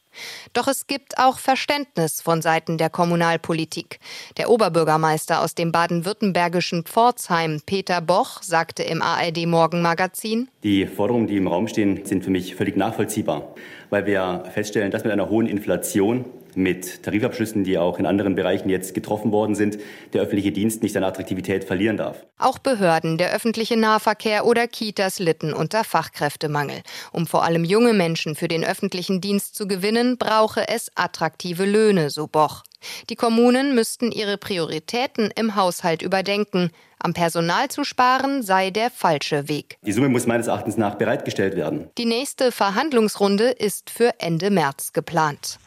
Doch 0.52 0.68
es 0.68 0.86
gibt 0.86 1.18
auch 1.18 1.38
Verständnis 1.38 2.20
von 2.20 2.42
Seiten 2.42 2.78
der 2.78 2.90
Kommunalpolitik. 2.90 3.98
Der 4.36 4.50
Oberbürgermeister 4.50 5.42
aus 5.42 5.54
dem 5.54 5.72
baden-württembergischen 5.72 6.84
Pforzheim, 6.84 7.60
Peter 7.64 8.00
Boch, 8.00 8.42
sagte 8.42 8.82
im 8.82 9.02
ARD 9.02 9.46
Morgenmagazin: 9.46 10.48
Die 10.62 10.86
Forderungen, 10.86 11.26
die 11.26 11.36
im 11.36 11.48
Raum 11.48 11.68
stehen, 11.68 12.04
sind 12.04 12.24
für 12.24 12.30
mich 12.30 12.54
völlig 12.54 12.76
nachvollziehbar, 12.76 13.54
weil 13.94 14.06
wir 14.06 14.42
feststellen, 14.52 14.90
dass 14.90 15.04
mit 15.04 15.12
einer 15.12 15.28
hohen 15.30 15.46
Inflation 15.46 16.24
mit 16.56 17.04
Tarifabschlüssen, 17.04 17.62
die 17.62 17.78
auch 17.78 18.00
in 18.00 18.06
anderen 18.06 18.34
Bereichen 18.34 18.68
jetzt 18.68 18.92
getroffen 18.92 19.30
worden 19.30 19.54
sind, 19.54 19.78
der 20.12 20.22
öffentliche 20.22 20.50
Dienst 20.50 20.82
nicht 20.82 20.96
an 20.96 21.04
Attraktivität 21.04 21.62
verlieren 21.62 21.96
darf. 21.96 22.26
Auch 22.36 22.58
Behörden, 22.58 23.18
der 23.18 23.32
öffentliche 23.32 23.76
Nahverkehr 23.76 24.46
oder 24.46 24.66
Kitas 24.66 25.20
litten 25.20 25.52
unter 25.52 25.84
Fachkräftemangel. 25.84 26.82
Um 27.12 27.28
vor 27.28 27.44
allem 27.44 27.64
junge 27.64 27.92
Menschen 27.92 28.34
für 28.34 28.48
den 28.48 28.64
öffentlichen 28.64 29.20
Dienst 29.20 29.54
zu 29.54 29.68
gewinnen, 29.68 30.18
brauche 30.18 30.66
es 30.68 30.90
attraktive 30.96 31.64
Löhne, 31.64 32.10
so 32.10 32.26
Boch. 32.26 32.64
Die 33.10 33.16
Kommunen 33.16 33.76
müssten 33.76 34.10
ihre 34.10 34.38
Prioritäten 34.38 35.30
im 35.36 35.54
Haushalt 35.54 36.02
überdenken. 36.02 36.70
Am 37.04 37.12
Personal 37.12 37.68
zu 37.68 37.84
sparen 37.84 38.42
sei 38.42 38.70
der 38.70 38.90
falsche 38.90 39.46
Weg. 39.46 39.76
Die 39.82 39.92
Summe 39.92 40.08
muss 40.08 40.24
meines 40.24 40.46
Erachtens 40.46 40.78
nach 40.78 40.94
bereitgestellt 40.94 41.54
werden. 41.54 41.90
Die 41.98 42.06
nächste 42.06 42.50
Verhandlungsrunde 42.50 43.50
ist 43.50 43.90
für 43.90 44.18
Ende 44.20 44.50
März 44.50 44.94
geplant. 44.94 45.58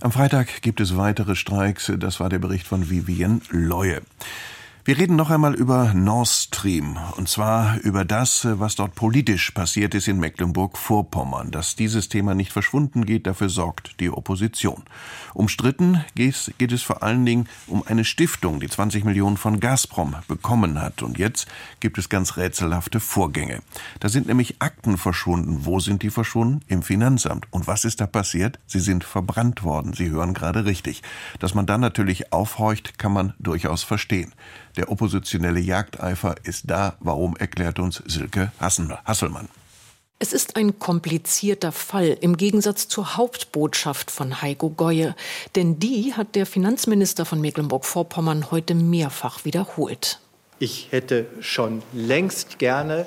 Am 0.00 0.12
Freitag 0.12 0.62
gibt 0.62 0.80
es 0.80 0.96
weitere 0.96 1.34
Streiks. 1.34 1.90
Das 1.98 2.20
war 2.20 2.28
der 2.28 2.38
Bericht 2.38 2.64
von 2.64 2.90
Vivien 2.90 3.42
Leue. 3.50 4.02
Wir 4.88 4.96
reden 4.96 5.16
noch 5.16 5.28
einmal 5.28 5.54
über 5.54 5.92
Nord 5.92 6.28
Stream. 6.28 6.96
Und 7.18 7.28
zwar 7.28 7.78
über 7.80 8.06
das, 8.06 8.48
was 8.50 8.74
dort 8.74 8.94
politisch 8.94 9.50
passiert 9.50 9.94
ist 9.94 10.08
in 10.08 10.18
Mecklenburg-Vorpommern. 10.18 11.50
Dass 11.50 11.76
dieses 11.76 12.08
Thema 12.08 12.34
nicht 12.34 12.54
verschwunden 12.54 13.04
geht, 13.04 13.26
dafür 13.26 13.50
sorgt 13.50 14.00
die 14.00 14.08
Opposition. 14.08 14.84
Umstritten 15.34 16.02
geht 16.14 16.72
es 16.72 16.80
vor 16.80 17.02
allen 17.02 17.26
Dingen 17.26 17.50
um 17.66 17.82
eine 17.86 18.06
Stiftung, 18.06 18.60
die 18.60 18.68
20 18.70 19.04
Millionen 19.04 19.36
von 19.36 19.60
Gazprom 19.60 20.16
bekommen 20.26 20.80
hat. 20.80 21.02
Und 21.02 21.18
jetzt 21.18 21.48
gibt 21.80 21.98
es 21.98 22.08
ganz 22.08 22.38
rätselhafte 22.38 22.98
Vorgänge. 22.98 23.60
Da 24.00 24.08
sind 24.08 24.26
nämlich 24.26 24.56
Akten 24.60 24.96
verschwunden. 24.96 25.66
Wo 25.66 25.80
sind 25.80 26.02
die 26.02 26.08
verschwunden? 26.08 26.62
Im 26.66 26.82
Finanzamt. 26.82 27.46
Und 27.50 27.66
was 27.66 27.84
ist 27.84 28.00
da 28.00 28.06
passiert? 28.06 28.58
Sie 28.66 28.80
sind 28.80 29.04
verbrannt 29.04 29.64
worden. 29.64 29.92
Sie 29.92 30.08
hören 30.08 30.32
gerade 30.32 30.64
richtig. 30.64 31.02
Dass 31.40 31.52
man 31.52 31.66
dann 31.66 31.82
natürlich 31.82 32.32
aufhorcht, 32.32 32.98
kann 32.98 33.12
man 33.12 33.34
durchaus 33.38 33.82
verstehen. 33.82 34.32
Der 34.78 34.92
oppositionelle 34.92 35.58
Jagdeifer 35.58 36.36
ist 36.44 36.70
da. 36.70 36.96
Warum 37.00 37.36
erklärt 37.36 37.80
uns 37.80 38.00
Silke 38.06 38.52
Hasselmann? 38.60 39.48
Es 40.20 40.32
ist 40.32 40.54
ein 40.54 40.78
komplizierter 40.78 41.72
Fall 41.72 42.16
im 42.20 42.36
Gegensatz 42.36 42.86
zur 42.86 43.16
Hauptbotschaft 43.16 44.12
von 44.12 44.40
Heiko 44.40 44.70
Goye. 44.70 45.16
Denn 45.56 45.80
die 45.80 46.14
hat 46.14 46.36
der 46.36 46.46
Finanzminister 46.46 47.24
von 47.24 47.40
Mecklenburg-Vorpommern 47.40 48.52
heute 48.52 48.76
mehrfach 48.76 49.44
wiederholt. 49.44 50.20
Ich 50.60 50.88
hätte 50.92 51.26
schon 51.40 51.82
längst 51.92 52.60
gerne 52.60 53.04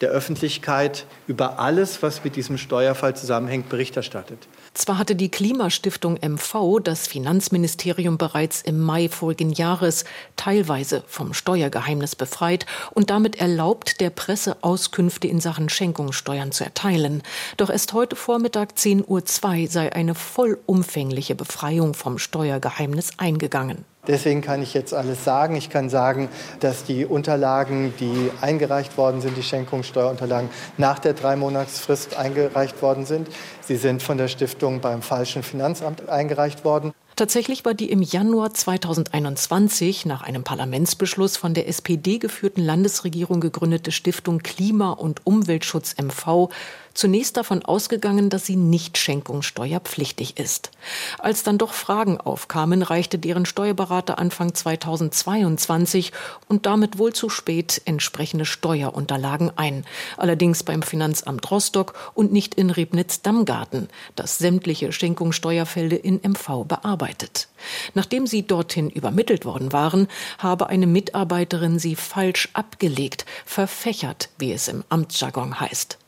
der 0.00 0.10
Öffentlichkeit 0.10 1.06
über 1.28 1.60
alles, 1.60 2.02
was 2.02 2.24
mit 2.24 2.34
diesem 2.34 2.58
Steuerfall 2.58 3.14
zusammenhängt, 3.14 3.68
Bericht 3.68 3.96
erstattet. 3.96 4.48
Zwar 4.74 4.96
hatte 4.96 5.14
die 5.14 5.30
Klimastiftung 5.30 6.18
MV 6.22 6.80
das 6.82 7.06
Finanzministerium 7.06 8.16
bereits 8.16 8.62
im 8.62 8.80
Mai 8.80 9.10
vorigen 9.10 9.52
Jahres 9.52 10.04
teilweise 10.36 11.04
vom 11.06 11.34
Steuergeheimnis 11.34 12.16
befreit 12.16 12.64
und 12.92 13.10
damit 13.10 13.36
erlaubt, 13.36 14.00
der 14.00 14.08
Presse 14.08 14.56
Auskünfte 14.62 15.28
in 15.28 15.40
Sachen 15.40 15.68
Schenkungssteuern 15.68 16.52
zu 16.52 16.64
erteilen. 16.64 17.22
Doch 17.58 17.68
erst 17.68 17.92
heute 17.92 18.16
Vormittag 18.16 18.70
10.02 18.72 19.62
Uhr 19.64 19.70
sei 19.70 19.92
eine 19.92 20.14
vollumfängliche 20.14 21.34
Befreiung 21.34 21.92
vom 21.92 22.18
Steuergeheimnis 22.18 23.10
eingegangen. 23.18 23.84
Deswegen 24.08 24.40
kann 24.40 24.62
ich 24.62 24.74
jetzt 24.74 24.92
alles 24.92 25.22
sagen. 25.22 25.54
Ich 25.54 25.70
kann 25.70 25.88
sagen, 25.88 26.28
dass 26.58 26.82
die 26.82 27.06
Unterlagen, 27.06 27.94
die 28.00 28.32
eingereicht 28.40 28.98
worden 28.98 29.20
sind, 29.20 29.36
die 29.36 29.44
Schenkungssteuerunterlagen, 29.44 30.50
nach 30.76 30.98
der 30.98 31.12
Dreimonatsfrist 31.12 32.16
eingereicht 32.16 32.82
worden 32.82 33.06
sind. 33.06 33.28
Sie 33.60 33.76
sind 33.76 34.02
von 34.02 34.18
der 34.18 34.26
Stiftung 34.26 34.80
beim 34.80 35.02
falschen 35.02 35.44
Finanzamt 35.44 36.08
eingereicht 36.08 36.64
worden. 36.64 36.92
Tatsächlich 37.14 37.64
war 37.64 37.74
die 37.74 37.90
im 37.90 38.02
Januar 38.02 38.52
2021 38.52 40.06
nach 40.06 40.22
einem 40.22 40.42
Parlamentsbeschluss 40.42 41.36
von 41.36 41.54
der 41.54 41.68
SPD 41.68 42.18
geführten 42.18 42.62
Landesregierung 42.62 43.38
gegründete 43.38 43.92
Stiftung 43.92 44.38
Klima- 44.38 44.92
und 44.92 45.24
Umweltschutz 45.24 45.94
MV 46.02 46.48
zunächst 46.94 47.36
davon 47.36 47.64
ausgegangen, 47.64 48.30
dass 48.30 48.46
sie 48.46 48.56
nicht 48.56 48.98
schenkungssteuerpflichtig 48.98 50.38
ist. 50.38 50.70
Als 51.18 51.42
dann 51.42 51.58
doch 51.58 51.72
Fragen 51.72 52.20
aufkamen, 52.20 52.82
reichte 52.82 53.18
deren 53.18 53.46
Steuerberater 53.46 54.18
Anfang 54.18 54.54
2022 54.54 56.12
und 56.48 56.66
damit 56.66 56.98
wohl 56.98 57.12
zu 57.12 57.28
spät 57.28 57.82
entsprechende 57.84 58.44
Steuerunterlagen 58.44 59.52
ein. 59.56 59.84
Allerdings 60.16 60.62
beim 60.62 60.82
Finanzamt 60.82 61.50
Rostock 61.50 62.12
und 62.14 62.32
nicht 62.32 62.54
in 62.54 62.70
Rebnitz-Dammgarten, 62.70 63.88
das 64.16 64.38
sämtliche 64.38 64.92
Schenkungssteuerfälle 64.92 65.96
in 65.96 66.20
MV 66.22 66.64
bearbeitet. 66.64 67.48
Nachdem 67.94 68.26
sie 68.26 68.46
dorthin 68.46 68.90
übermittelt 68.90 69.44
worden 69.44 69.72
waren, 69.72 70.08
habe 70.38 70.68
eine 70.68 70.86
Mitarbeiterin 70.86 71.78
sie 71.78 71.96
falsch 71.96 72.48
abgelegt, 72.52 73.26
verfächert, 73.44 74.30
wie 74.38 74.52
es 74.52 74.68
im 74.68 74.84
Amtsjargon 74.88 75.60
heißt. 75.60 75.98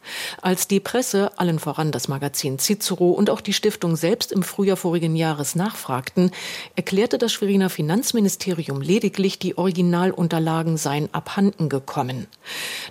Als 0.42 0.68
die 0.68 0.80
Presse, 0.80 1.38
allen 1.38 1.58
voran 1.58 1.92
das 1.92 2.08
Magazin 2.08 2.58
Cicero 2.58 3.10
und 3.10 3.30
auch 3.30 3.40
die 3.40 3.52
Stiftung 3.52 3.96
selbst 3.96 4.32
im 4.32 4.42
Frühjahr 4.42 4.76
vorigen 4.76 5.16
Jahres 5.16 5.54
nachfragten, 5.54 6.30
erklärte 6.76 7.18
das 7.18 7.32
Schweriner 7.32 7.70
Finanzministerium 7.70 8.80
lediglich, 8.80 9.38
die 9.38 9.56
Originalunterlagen 9.56 10.76
seien 10.76 11.08
abhanden 11.12 11.68
gekommen. 11.68 12.26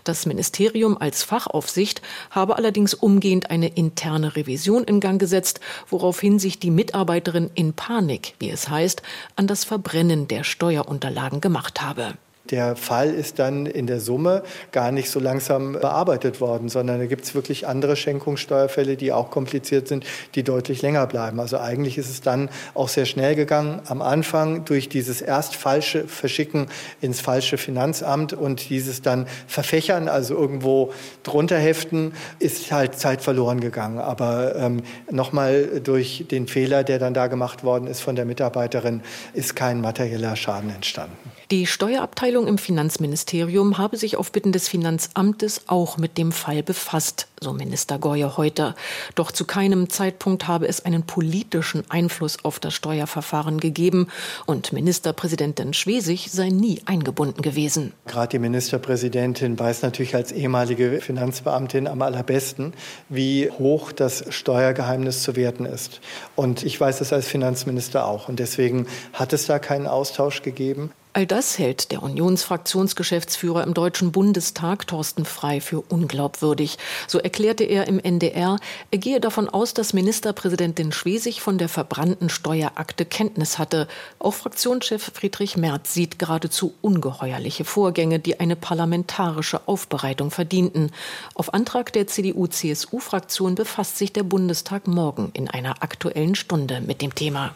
Das 0.04 0.26
Ministerium 0.26 0.98
als 0.98 1.24
Fachaufsicht 1.24 2.02
habe 2.30 2.58
allerdings 2.58 2.94
umgehend 2.94 3.50
eine 3.50 3.68
interne 3.68 4.36
Revision 4.36 4.84
in 4.84 5.00
Gang 5.00 5.20
gesetzt, 5.20 5.60
woraufhin 5.90 6.40
sich 6.40 6.60
die 6.60 6.72
Mitarbeiterin 6.72 7.50
in 7.54 7.74
Panik, 7.74 8.36
wie 8.40 8.50
es 8.54 8.70
heißt, 8.70 9.02
an 9.36 9.48
das 9.48 9.64
Verbrennen 9.66 10.28
der 10.28 10.44
Steuerunterlagen 10.44 11.42
gemacht 11.42 11.82
habe. 11.82 12.14
Der 12.50 12.76
Fall 12.76 13.10
ist 13.14 13.40
dann 13.40 13.66
in 13.66 13.88
der 13.88 14.02
Summe 14.02 14.44
gar 14.74 14.92
nicht 14.92 15.10
so 15.10 15.22
langsam 15.22 15.74
bearbeitet 15.74 16.42
worden, 16.42 16.68
sondern 16.68 17.00
da 17.00 17.06
gibt 17.06 17.24
es 17.24 17.36
wirklich 17.36 17.68
andere 17.68 17.96
Schenkungssteuerfälle, 17.96 18.98
die 18.98 19.14
auch 19.14 19.32
kompliziert 19.32 19.88
sind, 19.88 20.06
die 20.36 20.44
deutlich 20.44 20.82
länger 20.82 21.08
bleiben. 21.08 21.40
Also 21.40 21.58
eigentlich 21.58 21.98
ist 21.98 22.10
es 22.10 22.20
dann 22.20 22.50
auch 22.74 22.90
sehr 22.90 23.06
schnell 23.06 23.36
gegangen. 23.36 23.82
Am 23.88 24.02
Anfang 24.02 24.66
durch 24.66 24.90
dieses 24.90 25.22
erst 25.22 25.56
falsche 25.56 26.06
Verschicken 26.06 26.68
ins 27.00 27.22
falsche 27.22 27.58
Finanzamt 27.58 28.34
und 28.34 28.70
dieses 28.70 29.02
dann 29.02 29.26
Verfächern, 29.48 30.10
also 30.10 30.36
irgendwo 30.36 30.92
drunter 31.24 31.58
heften, 31.58 32.14
ist 32.40 32.74
halt 32.74 33.00
Zeit 33.00 33.22
verloren 33.22 33.62
gegangen. 33.62 34.00
Aber 34.00 34.58
ähm, 34.58 34.84
nochmal 35.10 35.80
durch 35.82 36.26
den 36.30 36.48
Fehler, 36.48 36.84
der 36.84 37.00
dann 37.00 37.14
da 37.14 37.28
gemacht 37.28 37.64
worden 37.64 37.88
ist 37.88 38.02
von 38.02 38.18
der 38.18 38.26
Mitarbeiterin, 38.26 39.02
ist 39.34 39.56
kein 39.56 39.80
materieller 39.80 40.36
Schaden 40.36 40.70
entstanden. 40.70 41.16
Die 41.50 41.68
Steuerabteilung 41.68 42.33
im 42.42 42.58
Finanzministerium 42.58 43.78
habe 43.78 43.96
sich 43.96 44.18
auf 44.18 44.32
Bitten 44.32 44.52
des 44.52 44.68
Finanzamtes 44.68 45.62
auch 45.68 45.98
mit 45.98 46.18
dem 46.18 46.32
Fall 46.32 46.64
befasst, 46.64 47.28
so 47.40 47.54
Minister 47.54 48.00
Goye 48.00 48.36
heute. 48.36 48.74
Doch 49.14 49.32
zu 49.32 49.46
keinem 49.46 49.90
Zeitpunkt 49.90 50.48
habe 50.48 50.68
es 50.68 50.84
einen 50.84 51.04
politischen 51.04 51.84
Einfluss 51.90 52.44
auf 52.44 52.60
das 52.60 52.74
Steuerverfahren 52.74 53.60
gegeben 53.60 54.08
und 54.48 54.74
Ministerpräsidentin 54.74 55.74
Schwesig 55.74 56.32
sei 56.32 56.50
nie 56.50 56.82
eingebunden 56.86 57.44
gewesen. 57.44 57.94
Gerade 58.08 58.30
die 58.30 58.40
Ministerpräsidentin 58.40 59.60
weiß 59.60 59.84
natürlich 59.84 60.16
als 60.16 60.32
ehemalige 60.32 61.00
Finanzbeamtin 61.00 61.88
am 61.88 62.02
allerbesten, 62.02 62.74
wie 63.10 63.52
hoch 63.52 63.92
das 63.92 64.26
Steuergeheimnis 64.30 65.22
zu 65.22 65.36
werten 65.36 65.66
ist. 65.66 66.02
Und 66.36 66.64
ich 66.64 66.82
weiß 66.82 67.02
es 67.02 67.14
als 67.14 67.28
Finanzminister 67.28 68.08
auch. 68.08 68.28
Und 68.28 68.40
deswegen 68.40 68.88
hat 69.14 69.34
es 69.34 69.46
da 69.46 69.60
keinen 69.60 69.86
Austausch 69.86 70.42
gegeben. 70.42 70.92
All 71.16 71.28
das 71.28 71.60
hält 71.60 71.92
der 71.92 72.02
Unionsfraktionsgeschäftsführer 72.02 73.64
im 73.64 73.76
Deutschen 73.76 74.12
Bundestag 74.12 74.88
Thorsten 74.88 75.26
Frei 75.26 75.62
für 75.62 75.82
unglaubwürdig. 75.82 76.80
So 77.08 77.20
erklärte 77.20 77.66
er 77.66 77.88
im 77.88 78.00
NDR, 78.00 78.58
er 78.90 78.98
gehe 78.98 79.20
davon 79.20 79.48
aus, 79.48 79.76
dass 79.76 79.94
Ministerpräsidentin 79.94 80.92
Schwesig 80.92 81.44
von 81.44 81.60
der 81.60 81.70
verbrannten 81.70 82.30
Steuerakte 82.30 83.06
Kenntnis 83.06 83.60
hatte. 83.60 83.88
Auch 84.18 84.34
Fraktionschef 84.34 85.12
Friedrich 85.14 85.56
Merz 85.56 85.94
sieht 85.94 86.18
geradezu 86.18 86.74
ungeheuerliche 86.82 87.64
Vorgänge, 87.64 88.18
die 88.18 88.40
eine 88.40 88.56
parlamentarische 88.56 89.68
Aufbereitung 89.68 90.32
verdienten. 90.32 90.90
Auf 91.36 91.54
Antrag 91.54 91.94
der 91.94 92.08
CDU-CSU-Fraktion 92.08 93.54
befasst 93.54 94.00
sich 94.00 94.14
der 94.14 94.24
Bundestag 94.24 94.88
morgen 94.88 95.30
in 95.34 95.48
einer 95.48 95.84
aktuellen 95.84 96.34
Stunde 96.34 96.82
mit 96.82 97.04
dem 97.04 97.14
Thema. 97.14 97.54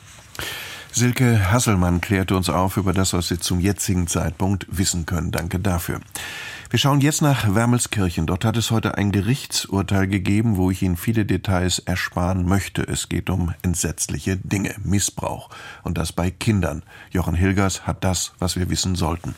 Silke 0.97 1.51
Hasselmann 1.51 2.01
klärte 2.01 2.35
uns 2.35 2.49
auf 2.49 2.75
über 2.75 2.91
das, 2.91 3.13
was 3.13 3.27
Sie 3.27 3.37
zum 3.37 3.59
jetzigen 3.59 4.07
Zeitpunkt 4.07 4.65
wissen 4.67 5.05
können. 5.05 5.29
Danke 5.29 5.59
dafür. 5.59 6.01
Wir 6.71 6.79
schauen 6.79 7.01
jetzt 7.01 7.21
nach 7.21 7.53
Wermelskirchen. 7.53 8.25
Dort 8.25 8.43
hat 8.43 8.57
es 8.57 8.71
heute 8.71 8.97
ein 8.97 9.11
Gerichtsurteil 9.11 10.07
gegeben, 10.07 10.57
wo 10.57 10.71
ich 10.71 10.81
Ihnen 10.81 10.97
viele 10.97 11.23
Details 11.23 11.77
ersparen 11.77 12.47
möchte. 12.47 12.81
Es 12.81 13.09
geht 13.09 13.29
um 13.29 13.53
entsetzliche 13.61 14.37
Dinge, 14.37 14.73
Missbrauch. 14.83 15.51
Und 15.83 15.99
das 15.99 16.13
bei 16.13 16.31
Kindern. 16.31 16.81
Jochen 17.11 17.35
Hilgers 17.35 17.85
hat 17.85 18.03
das, 18.03 18.33
was 18.39 18.55
wir 18.55 18.71
wissen 18.71 18.95
sollten. 18.95 19.35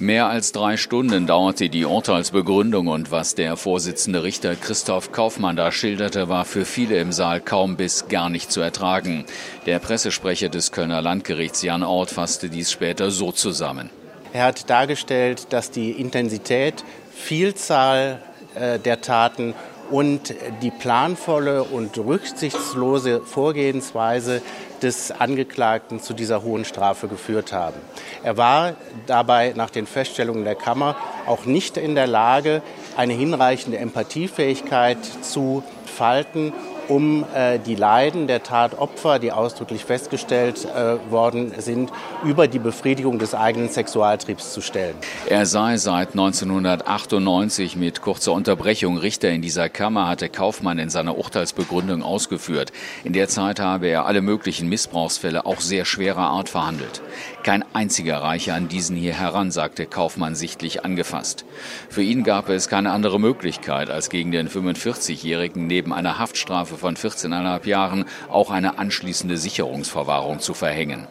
Mehr 0.00 0.30
als 0.30 0.52
drei 0.52 0.78
Stunden 0.78 1.26
dauerte 1.26 1.68
die 1.68 1.84
Urteilsbegründung 1.84 2.86
und 2.86 3.10
was 3.10 3.34
der 3.34 3.58
Vorsitzende 3.58 4.22
Richter 4.22 4.56
Christoph 4.56 5.12
Kaufmann 5.12 5.56
da 5.56 5.70
schilderte, 5.70 6.30
war 6.30 6.46
für 6.46 6.64
viele 6.64 6.98
im 6.98 7.12
Saal 7.12 7.42
kaum 7.42 7.76
bis 7.76 8.08
gar 8.08 8.30
nicht 8.30 8.50
zu 8.50 8.62
ertragen. 8.62 9.26
Der 9.66 9.78
Pressesprecher 9.78 10.48
des 10.48 10.72
Kölner 10.72 11.02
Landgerichts 11.02 11.60
Jan 11.60 11.82
Ort 11.82 12.08
fasste 12.08 12.48
dies 12.48 12.72
später 12.72 13.10
so 13.10 13.30
zusammen. 13.30 13.90
Er 14.32 14.44
hat 14.44 14.70
dargestellt, 14.70 15.48
dass 15.50 15.70
die 15.70 15.90
Intensität, 15.90 16.82
Vielzahl 17.12 18.22
äh, 18.54 18.78
der 18.78 19.02
Taten 19.02 19.52
und 19.90 20.34
die 20.62 20.70
planvolle 20.70 21.64
und 21.64 21.98
rücksichtslose 21.98 23.20
Vorgehensweise 23.20 24.40
des 24.82 25.10
Angeklagten 25.12 26.00
zu 26.00 26.14
dieser 26.14 26.42
hohen 26.42 26.64
Strafe 26.64 27.08
geführt 27.08 27.52
haben. 27.52 27.80
Er 28.22 28.36
war 28.36 28.74
dabei 29.06 29.52
nach 29.56 29.70
den 29.70 29.86
Feststellungen 29.86 30.44
der 30.44 30.54
Kammer 30.54 30.96
auch 31.26 31.44
nicht 31.44 31.76
in 31.76 31.94
der 31.94 32.06
Lage, 32.06 32.62
eine 32.96 33.12
hinreichende 33.12 33.78
Empathiefähigkeit 33.78 34.98
zu 35.22 35.62
falten 35.86 36.52
um 36.90 37.24
äh, 37.34 37.58
die 37.58 37.76
Leiden 37.76 38.26
der 38.26 38.42
Tatopfer, 38.42 39.18
die 39.18 39.30
ausdrücklich 39.30 39.84
festgestellt 39.84 40.66
äh, 40.66 40.98
worden 41.10 41.52
sind, 41.56 41.90
über 42.24 42.48
die 42.48 42.58
Befriedigung 42.58 43.18
des 43.18 43.34
eigenen 43.34 43.68
Sexualtriebs 43.68 44.52
zu 44.52 44.60
stellen. 44.60 44.96
Er 45.26 45.46
sei 45.46 45.76
seit 45.76 46.10
1998 46.10 47.76
mit 47.76 48.02
kurzer 48.02 48.32
Unterbrechung 48.32 48.98
Richter 48.98 49.30
in 49.30 49.40
dieser 49.40 49.68
Kammer, 49.68 50.08
hatte 50.08 50.28
Kaufmann 50.28 50.78
in 50.78 50.90
seiner 50.90 51.16
Urteilsbegründung 51.16 52.02
ausgeführt. 52.02 52.72
In 53.04 53.12
der 53.12 53.28
Zeit 53.28 53.60
habe 53.60 53.86
er 53.86 54.06
alle 54.06 54.20
möglichen 54.20 54.68
Missbrauchsfälle 54.68 55.46
auch 55.46 55.60
sehr 55.60 55.84
schwerer 55.84 56.30
Art 56.30 56.48
verhandelt. 56.48 57.00
Kein 57.42 57.64
einziger 57.72 58.18
reiche 58.18 58.52
an 58.52 58.68
diesen 58.68 58.96
hier 58.96 59.14
heran, 59.14 59.50
sagte 59.50 59.86
Kaufmann 59.86 60.34
sichtlich 60.34 60.84
angefasst. 60.84 61.46
Für 61.88 62.02
ihn 62.02 62.22
gab 62.22 62.50
es 62.50 62.68
keine 62.68 62.92
andere 62.92 63.18
Möglichkeit, 63.18 63.88
als 63.88 64.10
gegen 64.10 64.30
den 64.30 64.50
45-Jährigen 64.50 65.66
neben 65.66 65.94
einer 65.94 66.18
Haftstrafe 66.18 66.76
von 66.76 66.96
14,5 66.96 67.66
Jahren 67.66 68.04
auch 68.28 68.50
eine 68.50 68.78
anschließende 68.78 69.38
Sicherungsverwahrung 69.38 70.40
zu 70.40 70.52
verhängen. 70.52 71.06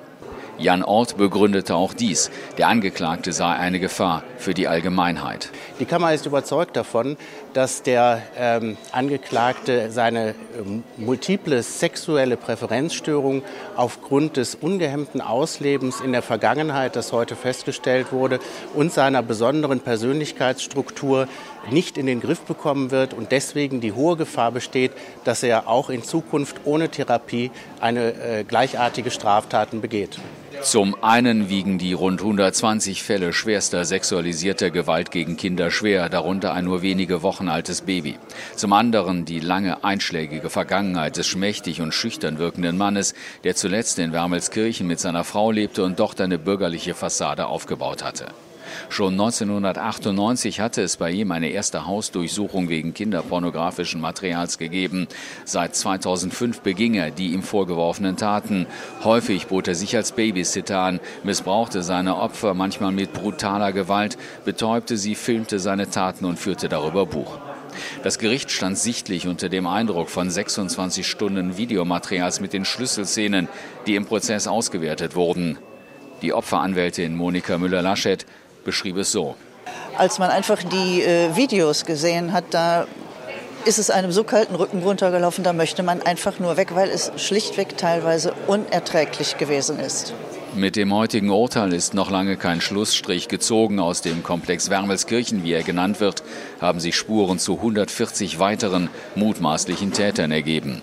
Jan 0.60 0.84
Ort 0.84 1.18
begründete 1.18 1.74
auch 1.74 1.94
dies. 1.94 2.30
Der 2.58 2.68
Angeklagte 2.68 3.32
sei 3.32 3.54
eine 3.54 3.80
Gefahr 3.80 4.24
für 4.38 4.54
die 4.54 4.68
Allgemeinheit. 4.68 5.50
Die 5.80 5.86
Kammer 5.86 6.13
ist 6.13 6.26
überzeugt 6.26 6.76
davon, 6.76 7.15
dass 7.54 7.84
der 7.84 8.22
ähm, 8.38 8.78
Angeklagte 8.92 9.92
seine 9.92 10.36
ähm, 10.58 10.84
multiple 10.98 11.62
sexuelle 11.64 12.38
Präferenzstörung 12.38 13.44
aufgrund 13.76 14.38
des 14.38 14.56
ungehemmten 14.56 15.22
Auslebens 15.22 16.02
in 16.02 16.12
der 16.12 16.22
Vergangenheit, 16.22 16.96
das 16.96 17.12
heute 17.12 17.36
festgestellt 17.36 18.12
wurde, 18.12 18.40
und 18.74 18.94
seiner 18.94 19.24
besonderen 19.24 19.80
Persönlichkeitsstruktur 19.80 21.28
nicht 21.72 21.98
in 21.98 22.06
den 22.06 22.22
Griff 22.22 22.42
bekommen 22.42 22.92
wird 22.92 23.14
und 23.14 23.32
deswegen 23.32 23.82
die 23.82 23.94
hohe 23.94 24.16
Gefahr 24.16 24.52
besteht, 24.52 24.92
dass 25.24 25.44
er 25.44 25.68
auch 25.68 25.90
in 25.90 26.04
Zukunft 26.04 26.62
ohne 26.66 26.90
Therapie 26.90 27.52
eine 27.80 28.14
äh, 28.14 28.44
gleichartige 28.44 29.12
Straftaten 29.12 29.82
begeht. 29.82 30.20
Zum 30.62 31.02
einen 31.02 31.50
wiegen 31.50 31.78
die 31.78 31.93
rund 31.93 32.19
120 32.19 33.02
Fälle 33.02 33.32
schwerster 33.32 33.86
sexualisierter 33.86 34.72
Gewalt 34.72 35.10
gegen 35.10 35.38
Kinder 35.38 35.72
schwer, 35.72 36.10
darunter 36.10 36.54
ein 36.54 36.65
nur 36.65 36.82
wenige 36.82 37.24
Wochen 37.24 37.48
altes 37.48 37.82
Baby. 37.82 38.17
Zum 38.56 38.74
anderen 38.74 39.24
die 39.24 39.39
lange 39.39 39.86
einschlägige 39.86 40.50
Vergangenheit 40.50 41.15
des 41.15 41.28
schmächtig 41.28 41.80
und 41.82 41.93
schüchtern 41.93 42.39
wirkenden 42.39 42.78
Mannes, 42.78 43.13
der 43.45 43.56
zuletzt 43.56 44.00
in 44.00 44.12
Wermelskirchen 44.12 44.86
mit 44.86 45.00
seiner 45.00 45.24
Frau 45.24 45.52
lebte 45.52 45.84
und 45.84 45.98
dort 45.98 46.19
eine 46.19 46.38
bürgerliche 46.38 46.93
Fassade 46.93 47.48
aufgebaut 47.48 48.04
hatte. 48.04 48.28
Schon 48.90 49.14
1998 49.14 50.60
hatte 50.60 50.82
es 50.82 50.98
bei 50.98 51.12
ihm 51.12 51.32
eine 51.32 51.50
erste 51.50 51.86
Hausdurchsuchung 51.86 52.70
wegen 52.70 52.94
kinderpornografischen 52.94 54.02
Materials 54.02 54.58
gegeben. 54.58 55.08
Seit 55.46 55.76
2005 55.76 56.62
beging 56.62 56.96
er 56.96 57.12
die 57.12 57.34
ihm 57.34 57.44
vorgeworfenen 57.44 58.18
Taten. 58.18 58.68
Häufig 59.04 59.48
bot 59.48 59.68
er 59.68 59.76
sich 59.76 59.96
als 59.96 60.12
Babysitter 60.12 60.80
an, 60.80 61.00
missbrauchte 61.24 61.84
seine 61.84 62.18
Opfer 62.18 62.54
manchmal 62.54 62.92
mit 62.92 63.14
brutaler 63.14 63.72
Gewalt, 63.72 64.18
betäubte 64.46 64.98
sie, 64.98 65.16
filmte 65.16 65.60
seine 65.60 65.90
Taten 65.90 66.26
und 66.26 66.40
führte 66.40 66.70
darüber 66.70 67.06
Buch. 67.06 67.38
Das 68.04 68.20
Gericht 68.20 68.52
stand 68.52 68.78
sichtlich 68.78 69.28
unter 69.28 69.50
dem 69.50 69.68
Eindruck 69.68 70.10
von 70.10 70.30
26 70.30 71.08
Stunden 71.08 71.58
Videomaterials 71.58 72.40
mit 72.40 72.54
den 72.54 72.66
Schlüsselszenen, 72.66 73.48
die 73.88 73.96
im 73.96 74.06
Prozess 74.06 74.48
ausgewertet 74.48 75.16
wurden. 75.16 75.58
Die 76.22 76.34
Opferanwältin 76.34 77.16
Monika 77.16 77.58
Müller-Laschet 77.58 78.26
beschrieb 78.63 78.98
es 78.98 79.12
so. 79.12 79.36
Als 79.98 80.19
man 80.19 80.30
einfach 80.30 80.63
die 80.63 81.02
äh, 81.02 81.36
Videos 81.36 81.86
gesehen 81.86 82.34
hat, 82.34 82.45
da 82.52 82.88
ist 83.65 83.80
es 83.80 83.89
einem 83.89 84.12
so 84.12 84.24
kalten 84.24 84.56
Rücken 84.56 84.82
runtergelaufen, 84.82 85.43
da 85.43 85.54
möchte 85.54 85.84
man 85.84 86.02
einfach 86.02 86.39
nur 86.39 86.58
weg, 86.58 86.76
weil 86.76 86.89
es 86.89 87.12
schlichtweg 87.17 87.78
teilweise 87.78 88.34
unerträglich 88.48 89.38
gewesen 89.38 89.80
ist. 89.80 90.13
Mit 90.56 90.76
dem 90.76 90.93
heutigen 90.93 91.30
Urteil 91.30 91.74
ist 91.74 91.93
noch 91.93 92.10
lange 92.10 92.36
kein 92.36 92.60
Schlussstrich 92.60 93.28
gezogen. 93.28 93.80
Aus 93.80 94.02
dem 94.02 94.24
Komplex 94.24 94.72
Wermelskirchen, 94.72 95.43
wie 95.43 95.54
er 95.54 95.62
genannt 95.62 96.00
wird, 96.00 96.24
haben 96.60 96.80
sich 96.80 96.95
Spuren 96.95 97.38
zu 97.38 97.58
140 97.58 98.39
weiteren 98.39 98.89
mutmaßlichen 99.15 99.93
Tätern 99.93 100.32
ergeben. 100.32 100.82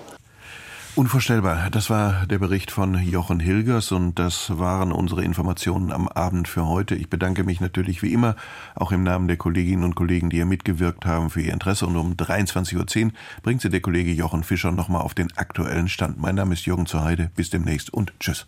Unvorstellbar. 0.96 1.68
Das 1.68 1.90
war 1.90 2.24
der 2.24 2.38
Bericht 2.38 2.70
von 2.70 2.94
Jochen 2.94 3.38
Hilgers 3.38 3.92
und 3.92 4.18
das 4.18 4.56
waren 4.58 4.92
unsere 4.92 5.22
Informationen 5.22 5.92
am 5.92 6.08
Abend 6.08 6.48
für 6.48 6.66
heute. 6.66 6.94
Ich 6.94 7.10
bedanke 7.10 7.44
mich 7.44 7.60
natürlich 7.60 8.02
wie 8.02 8.14
immer 8.14 8.34
auch 8.74 8.92
im 8.92 9.02
Namen 9.02 9.28
der 9.28 9.36
Kolleginnen 9.36 9.84
und 9.84 9.94
Kollegen, 9.94 10.30
die 10.30 10.36
hier 10.36 10.46
mitgewirkt 10.46 11.04
haben, 11.04 11.28
für 11.28 11.42
ihr 11.42 11.52
Interesse. 11.52 11.86
Und 11.86 11.96
um 11.96 12.14
23.10 12.14 13.04
Uhr 13.04 13.12
bringt 13.42 13.60
sie 13.60 13.68
der 13.68 13.82
Kollege 13.82 14.10
Jochen 14.10 14.42
Fischer 14.42 14.72
nochmal 14.72 15.02
auf 15.02 15.12
den 15.12 15.36
aktuellen 15.36 15.90
Stand. 15.90 16.18
Mein 16.18 16.36
Name 16.36 16.54
ist 16.54 16.64
Jürgen 16.64 16.86
Zuheide. 16.86 17.30
Bis 17.36 17.50
demnächst 17.50 17.92
und 17.92 18.14
tschüss. 18.18 18.46